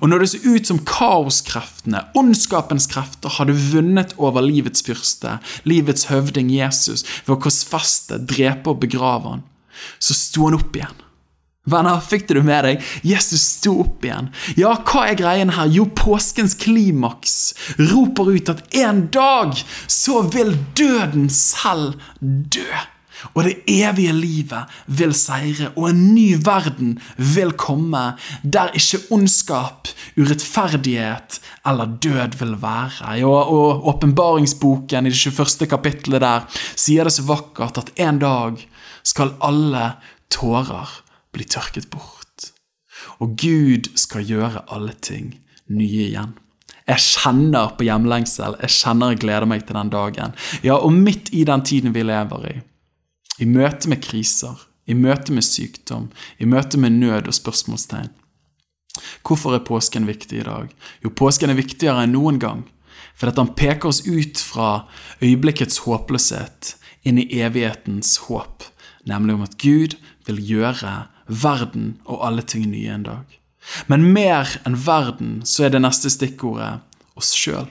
og 0.00 0.08
når 0.10 0.22
det 0.22 0.28
så 0.32 0.40
ut 0.44 0.68
som 0.68 0.80
kaoskreftene, 0.86 2.02
ondskapens 2.18 2.88
krefter, 2.90 3.30
hadde 3.38 3.56
vunnet 3.72 4.14
over 4.18 4.44
livets 4.44 4.82
fyrste, 4.84 5.38
livets 5.68 6.08
høvding 6.10 6.50
Jesus, 6.52 7.04
ved 7.26 7.36
å 7.36 7.42
korsfeste, 7.46 8.18
drepe 8.18 8.74
og 8.74 8.82
begrave 8.82 9.36
han, 9.36 9.44
så 10.02 10.16
sto 10.16 10.48
han 10.48 10.58
opp 10.58 10.74
igjen. 10.76 11.04
Venner, 11.68 12.00
fikk 12.00 12.28
du 12.30 12.40
med 12.40 12.64
deg? 12.64 12.84
Jesus 13.04 13.42
sto 13.58 13.74
opp 13.82 14.04
igjen. 14.06 14.30
Ja, 14.56 14.72
hva 14.88 15.04
er 15.10 15.18
greien 15.20 15.52
her? 15.52 15.68
Jo, 15.68 15.84
påskens 15.92 16.56
klimaks 16.58 17.34
roper 17.90 18.30
ut 18.32 18.52
at 18.52 18.62
en 18.80 19.04
dag 19.12 19.52
så 19.84 20.22
vil 20.32 20.54
døden 20.78 21.28
selv 21.32 21.98
dø. 22.20 22.70
Og 23.34 23.44
det 23.46 23.54
evige 23.68 24.12
livet 24.14 24.78
vil 24.86 25.14
seire, 25.16 25.72
og 25.76 25.90
en 25.90 26.02
ny 26.14 26.36
verden 26.44 26.96
vil 27.16 27.52
komme, 27.58 28.04
der 28.42 28.74
ikke 28.78 29.02
ondskap, 29.14 29.88
urettferdighet 30.18 31.40
eller 31.66 31.96
død 32.02 32.38
vil 32.40 32.54
være. 32.62 33.24
Og 33.26 33.88
åpenbaringsboken 33.94 35.06
i 35.06 35.14
det 35.14 35.18
21. 35.18 35.68
kapittelet 35.70 36.22
der 36.24 36.46
sier 36.74 37.08
det 37.08 37.14
så 37.16 37.26
vakkert 37.28 37.80
at 37.80 37.92
en 37.96 38.22
dag 38.22 38.62
skal 39.06 39.34
alle 39.44 39.92
tårer 40.30 41.00
bli 41.32 41.44
tørket 41.44 41.90
bort. 41.90 42.52
Og 43.22 43.34
Gud 43.38 43.90
skal 43.98 44.26
gjøre 44.26 44.66
alle 44.74 44.94
ting 45.02 45.32
nye 45.68 46.08
igjen. 46.08 46.36
Jeg 46.88 47.04
kjenner 47.04 47.74
på 47.76 47.84
hjemlengsel, 47.84 48.56
jeg 48.62 48.72
kjenner 48.72 49.12
jeg 49.12 49.20
gleder 49.20 49.48
meg 49.48 49.66
til 49.68 49.76
den 49.76 49.90
dagen. 49.92 50.32
Ja, 50.64 50.78
og 50.78 50.94
midt 50.96 51.28
i 51.36 51.44
den 51.44 51.64
tiden 51.66 51.92
vi 51.92 52.04
lever 52.06 52.46
i, 52.48 52.54
i 53.38 53.46
møte 53.46 53.90
med 53.90 54.02
kriser, 54.04 54.56
i 54.88 54.96
møte 54.96 55.34
med 55.34 55.44
sykdom, 55.46 56.08
i 56.38 56.48
møte 56.48 56.80
med 56.80 56.96
nød 56.98 57.28
og 57.28 57.36
spørsmålstegn. 57.36 58.10
Hvorfor 59.22 59.54
er 59.54 59.64
påsken 59.66 60.08
viktig 60.08 60.40
i 60.40 60.46
dag? 60.46 60.72
Jo, 61.04 61.12
påsken 61.14 61.52
er 61.52 61.58
viktigere 61.58 62.04
enn 62.04 62.16
noen 62.16 62.40
gang. 62.42 62.64
For 63.18 63.30
at 63.30 63.38
han 63.38 63.52
peker 63.58 63.90
oss 63.90 64.04
ut 64.06 64.40
fra 64.42 64.88
øyeblikkets 65.22 65.82
håpløshet 65.84 66.74
inn 67.06 67.18
i 67.20 67.28
evighetens 67.42 68.16
håp, 68.26 68.66
nemlig 69.06 69.36
om 69.36 69.44
at 69.46 69.56
Gud 69.62 69.96
vil 70.26 70.42
gjøre 70.42 70.94
verden 71.28 71.96
og 72.06 72.24
alle 72.26 72.42
ting 72.42 72.68
nye 72.70 72.94
en 72.94 73.06
dag. 73.06 73.26
Men 73.86 74.06
mer 74.14 74.48
enn 74.66 74.78
verden 74.86 75.40
så 75.46 75.66
er 75.66 75.74
det 75.74 75.82
neste 75.84 76.10
stikkordet 76.12 76.78
oss 77.18 77.34
sjøl. 77.36 77.68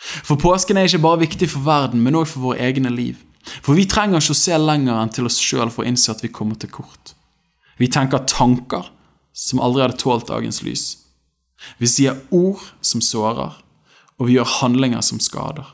For 0.00 0.40
påsken 0.40 0.80
er 0.80 0.88
ikke 0.88 1.04
bare 1.04 1.22
viktig 1.26 1.50
for 1.52 1.64
verden, 1.66 2.00
men 2.02 2.16
òg 2.16 2.28
for 2.30 2.50
våre 2.50 2.64
egne 2.64 2.90
liv. 2.92 3.20
For 3.64 3.76
vi 3.78 3.86
trenger 3.88 4.20
ikke 4.20 4.34
å 4.36 4.40
se 4.42 4.56
lenger 4.60 5.00
enn 5.00 5.12
til 5.14 5.28
oss 5.28 5.40
sjøl 5.40 5.72
for 5.72 5.84
å 5.84 5.90
innse 5.90 6.12
at 6.12 6.22
vi 6.24 6.32
kommer 6.32 6.58
til 6.60 6.72
kort. 6.72 7.14
Vi 7.80 7.88
tenker 7.88 8.26
tanker 8.28 8.90
som 9.32 9.62
aldri 9.64 9.86
hadde 9.86 10.00
tålt 10.00 10.28
dagens 10.28 10.60
lys. 10.66 10.86
Vi 11.80 11.88
sier 11.88 12.20
ord 12.34 12.62
som 12.84 13.02
sårer, 13.04 13.56
og 14.20 14.28
vi 14.28 14.36
gjør 14.36 14.58
handlinger 14.60 15.04
som 15.04 15.20
skader. 15.22 15.68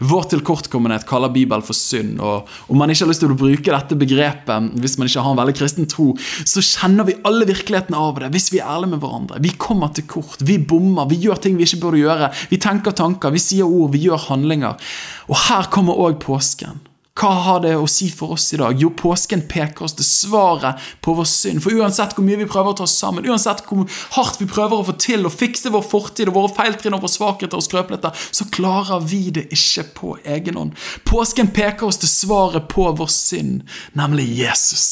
Vår 0.00 0.28
tilkortkommenhet 0.32 1.06
kaller 1.08 1.32
Bibelen 1.34 1.64
for 1.64 1.76
synd, 1.76 2.20
og 2.24 2.50
om 2.70 2.80
man 2.80 2.92
ikke 2.92 3.04
har 3.04 3.12
lyst 3.12 3.24
til 3.24 3.34
å 3.34 3.38
bruke 3.38 3.74
dette 3.74 3.98
begrepet 3.98 4.80
hvis 4.80 4.96
man 5.00 5.10
ikke 5.10 5.24
har 5.24 5.34
en 5.34 5.40
veldig 5.42 5.56
kristen 5.58 5.90
tro, 5.90 6.12
så 6.48 6.64
kjenner 6.64 7.08
vi 7.08 7.18
alle 7.28 7.48
virkeligheten 7.48 7.96
av 7.98 8.22
det 8.22 8.32
hvis 8.34 8.50
vi 8.54 8.62
er 8.62 8.70
ærlige 8.76 8.94
med 8.94 9.04
hverandre. 9.04 9.42
Vi 9.44 9.54
kommer 9.60 9.92
til 9.94 10.08
kort, 10.10 10.40
vi 10.44 10.58
bommer, 10.58 11.08
vi 11.10 11.20
gjør 11.26 11.40
ting 11.44 11.58
vi 11.58 11.68
ikke 11.68 11.82
burde 11.84 12.02
gjøre. 12.02 12.32
Vi 12.50 12.60
tenker 12.62 12.96
tanker, 12.96 13.34
vi 13.34 13.42
sier 13.42 13.68
ord, 13.68 13.92
vi 13.94 14.06
gjør 14.06 14.28
handlinger. 14.30 14.80
Og 15.28 15.38
her 15.48 15.70
kommer 15.74 16.00
òg 16.06 16.20
påsken. 16.22 16.82
Hva 17.14 17.30
har 17.44 17.60
det 17.62 17.76
å 17.78 17.86
si 17.86 18.08
for 18.10 18.34
oss 18.34 18.48
i 18.56 18.58
dag? 18.58 18.74
Jo, 18.74 18.88
påsken 18.90 19.44
peker 19.46 19.86
oss 19.86 19.94
til 19.94 20.06
svaret 20.06 20.82
på 21.04 21.12
vår 21.14 21.28
synd. 21.30 21.62
For 21.62 21.78
uansett 21.78 22.16
hvor 22.16 22.26
mye 22.26 22.40
vi 22.40 22.48
prøver 22.50 22.74
å 22.74 22.78
ta 22.80 22.88
oss 22.88 22.96
sammen, 22.98 23.28
uansett 23.30 23.62
hvor 23.68 23.86
hardt 24.16 24.40
vi 24.42 24.48
prøver 24.50 24.80
å 24.80 24.86
få 24.88 24.96
til 24.98 25.22
å 25.22 25.30
fikse 25.30 25.70
vår 25.70 25.84
fortid 25.86 26.32
og 26.32 26.38
våre 26.40 26.50
feiltrinn 26.56 26.96
og 26.98 27.04
våre 27.04 27.14
svakheter 27.14 27.60
og 27.60 27.66
skrøpeligheter, 27.68 28.26
så 28.34 28.48
klarer 28.50 29.06
vi 29.06 29.22
det 29.38 29.46
ikke 29.54 29.86
på 29.94 30.16
egen 30.34 30.58
hånd. 30.58 30.74
Påsken 31.06 31.52
peker 31.54 31.86
oss 31.86 32.02
til 32.02 32.10
svaret 32.10 32.66
på 32.74 32.88
vår 32.98 33.14
synd, 33.14 33.62
nemlig 33.94 34.26
Jesus. 34.40 34.88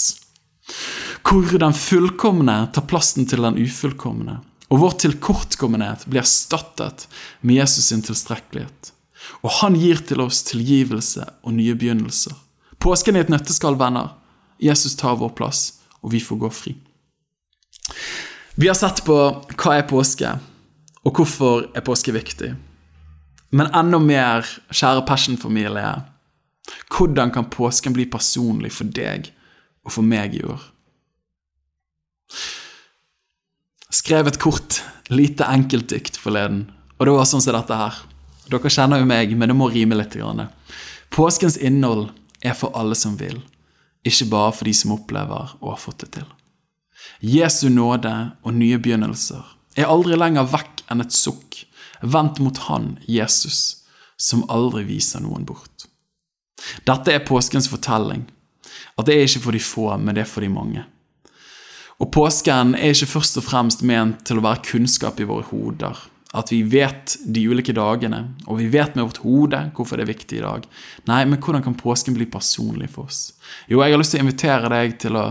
Hvor 1.26 1.58
den 1.58 1.74
fullkomne 1.74 2.60
tar 2.70 2.86
plassen 2.86 3.26
til 3.26 3.42
den 3.42 3.58
ufullkomne, 3.58 4.38
og 4.70 4.84
vår 4.86 4.98
tilkortkommenhet 5.08 6.06
blir 6.06 6.22
erstattet 6.22 7.08
med 7.42 7.64
Jesus 7.64 7.90
sin 7.90 8.06
tilstrekkelighet. 8.06 8.94
Og 9.42 9.50
han 9.58 9.76
gir 9.78 10.02
til 10.06 10.22
oss 10.22 10.42
tilgivelse 10.46 11.26
og 11.42 11.56
nye 11.56 11.74
begynnelser. 11.78 12.34
Påsken 12.82 13.18
er 13.18 13.26
et 13.26 13.32
nøtteskall, 13.32 13.78
venner. 13.78 14.14
Jesus 14.62 14.94
tar 14.98 15.18
vår 15.18 15.34
plass, 15.38 15.80
og 16.02 16.14
vi 16.14 16.20
får 16.22 16.38
gå 16.44 16.50
fri. 16.54 16.74
Vi 18.54 18.68
har 18.68 18.78
sett 18.78 19.02
på 19.06 19.16
hva 19.58 19.74
er 19.78 19.88
påske, 19.88 20.30
og 21.02 21.18
hvorfor 21.18 21.66
er 21.74 21.84
påske 21.86 22.14
viktig. 22.14 22.52
Men 23.52 23.70
enda 23.74 23.98
mer, 24.00 24.46
kjære 24.72 25.04
Passion-familie, 25.08 25.92
hvordan 26.92 27.32
kan 27.34 27.50
påsken 27.50 27.96
bli 27.96 28.06
personlig 28.10 28.70
for 28.76 28.88
deg 28.88 29.32
og 29.82 29.96
for 29.96 30.06
meg 30.06 30.38
i 30.38 30.44
år? 30.46 30.62
Skrev 33.92 34.30
et 34.30 34.40
kort, 34.40 34.80
lite 35.12 35.44
enkeltdikt 35.44 36.16
forleden, 36.20 36.64
og 36.96 37.08
det 37.08 37.16
var 37.16 37.28
sånn 37.28 37.44
som 37.44 37.56
dette 37.58 37.76
her. 37.76 37.98
Dere 38.50 38.70
kjenner 38.72 39.02
jo 39.02 39.08
meg, 39.08 39.34
men 39.38 39.52
det 39.52 39.56
må 39.56 39.70
rime 39.70 39.98
litt. 39.98 40.16
Påskens 41.12 41.56
innhold 41.56 42.10
er 42.42 42.56
for 42.58 42.74
alle 42.78 42.96
som 42.98 43.16
vil, 43.20 43.38
ikke 44.02 44.30
bare 44.32 44.54
for 44.56 44.66
de 44.66 44.74
som 44.74 44.94
opplever 44.96 45.54
og 45.60 45.74
har 45.74 45.82
fått 45.82 46.04
det 46.04 46.10
til. 46.18 46.28
Jesu 47.22 47.68
nåde 47.70 48.12
og 48.42 48.54
nye 48.56 48.78
begynnelser 48.82 49.42
er 49.78 49.90
aldri 49.90 50.18
lenger 50.18 50.48
vekk 50.50 50.82
enn 50.90 51.04
et 51.04 51.14
sukk, 51.14 51.62
vendt 52.02 52.40
mot 52.42 52.58
Han, 52.66 52.96
Jesus, 53.06 53.84
som 54.18 54.44
aldri 54.50 54.84
viser 54.88 55.22
noen 55.22 55.46
bort. 55.46 55.86
Dette 56.86 57.14
er 57.14 57.26
påskens 57.26 57.68
fortelling, 57.70 58.26
at 58.98 59.06
det 59.06 59.16
er 59.16 59.26
ikke 59.26 59.44
for 59.46 59.56
de 59.56 59.62
få, 59.62 59.86
men 59.98 60.16
det 60.16 60.24
er 60.24 60.30
for 60.30 60.44
de 60.44 60.50
mange. 60.52 60.84
Og 62.02 62.10
påsken 62.10 62.74
er 62.74 62.94
ikke 62.94 63.12
først 63.14 63.38
og 63.38 63.46
fremst 63.46 63.84
ment 63.86 64.24
til 64.26 64.40
å 64.40 64.44
være 64.44 64.64
kunnskap 64.66 65.20
i 65.22 65.26
våre 65.28 65.46
hoder, 65.50 65.98
at 66.32 66.48
vi 66.52 66.62
vet 66.64 67.18
de 67.28 67.42
ulike 67.44 67.74
dagene, 67.76 68.22
og 68.48 68.56
vi 68.62 68.70
vet 68.72 68.94
med 68.96 69.04
vårt 69.04 69.20
hode 69.20 69.58
hvorfor 69.76 70.00
det 70.00 70.06
er 70.06 70.12
viktig 70.14 70.38
i 70.38 70.44
dag. 70.44 70.64
Nei, 71.10 71.20
men 71.28 71.40
hvordan 71.42 71.64
kan 71.64 71.76
påsken 71.76 72.16
bli 72.16 72.24
personlig 72.32 72.88
for 72.94 73.10
oss? 73.10 73.34
Jo, 73.68 73.82
jeg 73.82 73.92
har 73.92 74.00
lyst 74.00 74.14
til 74.14 74.22
å 74.22 74.24
invitere 74.24 74.70
deg 74.72 74.96
til 75.02 75.18
å 75.20 75.26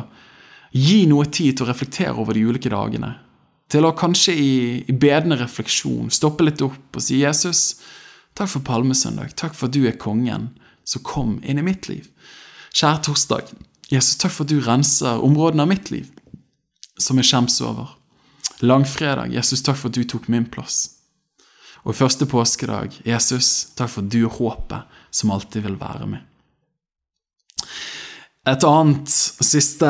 gi 0.78 1.02
noe 1.10 1.26
tid 1.26 1.58
til 1.58 1.66
å 1.66 1.72
reflektere 1.72 2.14
over 2.22 2.38
de 2.38 2.46
ulike 2.46 2.70
dagene. 2.72 3.16
Til 3.72 3.88
å 3.88 3.96
kanskje 3.98 4.36
i, 4.38 4.54
i 4.86 4.94
bedende 4.94 5.40
refleksjon 5.40 6.12
stoppe 6.14 6.46
litt 6.46 6.62
opp 6.62 7.00
og 7.00 7.04
si 7.04 7.24
Jesus, 7.24 7.80
takk 8.38 8.52
for 8.54 8.68
palmesøndag, 8.68 9.34
takk 9.40 9.58
for 9.58 9.72
at 9.72 9.76
du 9.76 9.88
er 9.90 9.98
kongen 10.00 10.52
som 10.88 11.04
kom 11.08 11.40
inn 11.42 11.60
i 11.60 11.66
mitt 11.66 11.90
liv. 11.90 12.06
Kjære 12.76 13.02
torsdag, 13.08 13.50
Jesus, 13.90 14.20
takk 14.22 14.36
for 14.36 14.46
at 14.46 14.54
du 14.54 14.62
renser 14.64 15.24
områdene 15.26 15.66
av 15.66 15.72
mitt 15.72 15.90
liv 15.92 16.12
som 17.02 17.18
jeg 17.18 17.32
skjems 17.32 17.58
over. 17.66 17.98
Langfredag, 18.62 19.34
Jesus, 19.34 19.64
takk 19.66 19.80
for 19.80 19.90
at 19.90 19.98
du 19.98 20.04
tok 20.06 20.28
min 20.30 20.46
plass. 20.46 20.84
Og 21.82 21.98
første 21.98 22.28
påskedag, 22.30 23.00
Jesus, 23.08 23.72
takk 23.74 23.90
for 23.90 24.06
at 24.06 24.12
du 24.14 24.20
er 24.28 24.36
håpet 24.36 25.00
som 25.10 25.34
alltid 25.34 25.66
vil 25.66 25.80
være 25.82 26.10
med. 26.12 26.22
Et 28.46 28.64
annet 28.66 29.10
siste 29.10 29.90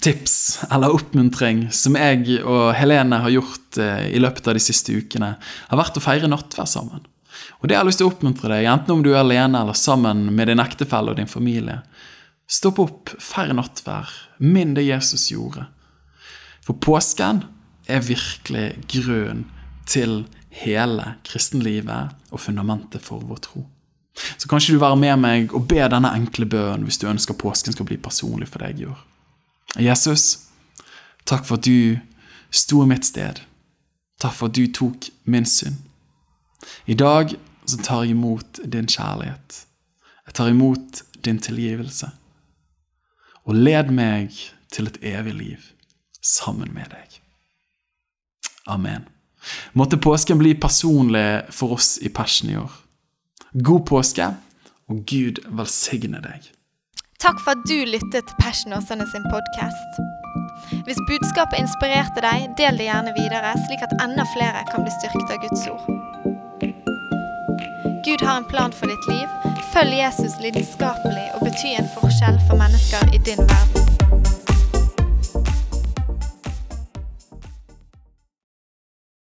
tips 0.00 0.62
eller 0.72 0.94
oppmuntring 0.96 1.66
som 1.76 1.96
jeg 2.00 2.40
og 2.40 2.72
Helene 2.76 3.20
har 3.24 3.32
gjort 3.34 3.80
eh, 3.80 4.06
i 4.16 4.20
løpet 4.20 4.48
av 4.48 4.56
de 4.56 4.62
siste 4.64 4.96
ukene, 4.96 5.34
har 5.68 5.80
vært 5.80 6.00
å 6.00 6.04
feire 6.04 6.30
nattvær 6.32 6.68
sammen. 6.68 7.04
Og 7.60 7.68
det 7.68 7.76
har 7.76 7.84
jeg 7.84 7.90
lyst 7.90 8.00
til 8.00 8.08
å 8.08 8.12
oppmuntre 8.12 8.48
deg, 8.52 8.68
enten 8.68 8.96
om 8.96 9.04
du 9.04 9.12
er 9.12 9.20
alene 9.20 9.60
eller 9.60 9.76
sammen 9.76 10.30
med 10.32 10.48
din 10.48 10.62
ektefelle 10.62 11.12
og 11.12 11.20
din 11.20 11.28
familie. 11.28 11.82
Stopp 12.48 12.80
opp, 12.80 13.12
feir 13.20 13.52
nattvær, 13.56 14.08
minn 14.40 14.72
det 14.76 14.88
Jesus 14.88 15.28
gjorde. 15.32 15.68
For 16.62 16.78
påsken 16.78 17.42
er 17.90 18.04
virkelig 18.06 18.66
grunnen 18.88 19.46
til 19.86 20.22
hele 20.52 21.14
kristenlivet 21.26 22.12
og 22.30 22.40
fundamentet 22.40 23.02
for 23.02 23.24
vår 23.26 23.40
tro. 23.42 23.64
Så 24.38 24.48
kan 24.48 24.60
ikke 24.60 24.76
du 24.76 24.82
være 24.82 24.96
med 25.00 25.16
meg 25.16 25.54
og 25.56 25.66
be 25.68 25.80
denne 25.88 26.12
enkle 26.14 26.46
bønnen 26.46 26.84
hvis 26.86 27.00
du 27.00 27.08
ønsker 27.08 27.38
påsken 27.38 27.74
skal 27.74 27.88
bli 27.88 27.96
personlig 27.96 28.50
for 28.52 28.62
deg 28.62 28.82
i 28.82 28.88
år. 28.92 29.00
Jesus, 29.80 30.52
takk 31.24 31.46
for 31.48 31.56
at 31.56 31.66
du 31.66 31.96
sto 32.52 32.82
i 32.84 32.90
mitt 32.90 33.08
sted. 33.08 33.40
Takk 34.20 34.36
for 34.36 34.52
at 34.52 34.56
du 34.56 34.66
tok 34.68 35.08
min 35.24 35.48
synd. 35.48 35.80
I 36.86 36.94
dag 36.94 37.32
så 37.66 37.78
tar 37.82 38.04
jeg 38.04 38.14
imot 38.14 38.60
din 38.68 38.86
kjærlighet. 38.86 39.62
Jeg 40.28 40.34
tar 40.36 40.52
imot 40.52 41.02
din 41.24 41.40
tilgivelse. 41.42 42.10
Og 43.48 43.56
led 43.58 43.90
meg 43.90 44.36
til 44.70 44.86
et 44.86 45.00
evig 45.02 45.34
liv 45.34 45.70
sammen 46.24 46.72
med 46.74 46.90
deg. 46.90 47.18
Amen. 48.66 49.08
Måtte 49.72 49.98
påsken 49.98 50.38
bli 50.38 50.54
personlig 50.54 51.42
for 51.50 51.74
oss 51.76 51.98
i 51.98 52.08
Persen 52.08 52.50
i 52.50 52.56
år. 52.56 52.70
God 53.52 53.86
påske, 53.86 54.28
og 54.88 55.04
Gud 55.06 55.42
velsigne 55.46 56.22
deg. 56.22 56.46
Takk 57.22 57.38
for 57.42 57.54
at 57.54 57.66
du 57.70 57.76
lyttet 57.86 58.26
til 58.26 58.38
Passion 58.40 58.74
Åsane 58.74 59.06
sin 59.10 59.26
podkast. 59.30 60.00
Hvis 60.86 60.98
budskapet 61.10 61.60
inspirerte 61.62 62.22
deg, 62.24 62.48
del 62.58 62.78
det 62.80 62.88
gjerne 62.88 63.14
videre, 63.18 63.52
slik 63.66 63.84
at 63.86 63.94
enda 64.02 64.26
flere 64.34 64.64
kan 64.70 64.86
bli 64.86 64.94
styrket 64.98 65.34
av 65.34 65.42
Guds 65.44 65.66
ord. 65.70 65.84
Gud 68.06 68.26
har 68.26 68.36
en 68.36 68.48
plan 68.50 68.74
for 68.74 68.90
ditt 68.90 69.06
liv. 69.10 69.54
Følg 69.72 69.94
Jesus 70.00 70.34
lidenskapelig 70.42 71.28
og 71.36 71.46
bety 71.46 71.76
en 71.78 71.92
forskjell 71.94 72.42
for 72.48 72.58
mennesker 72.58 73.14
i 73.14 73.22
din 73.28 73.46
verden. 73.46 74.21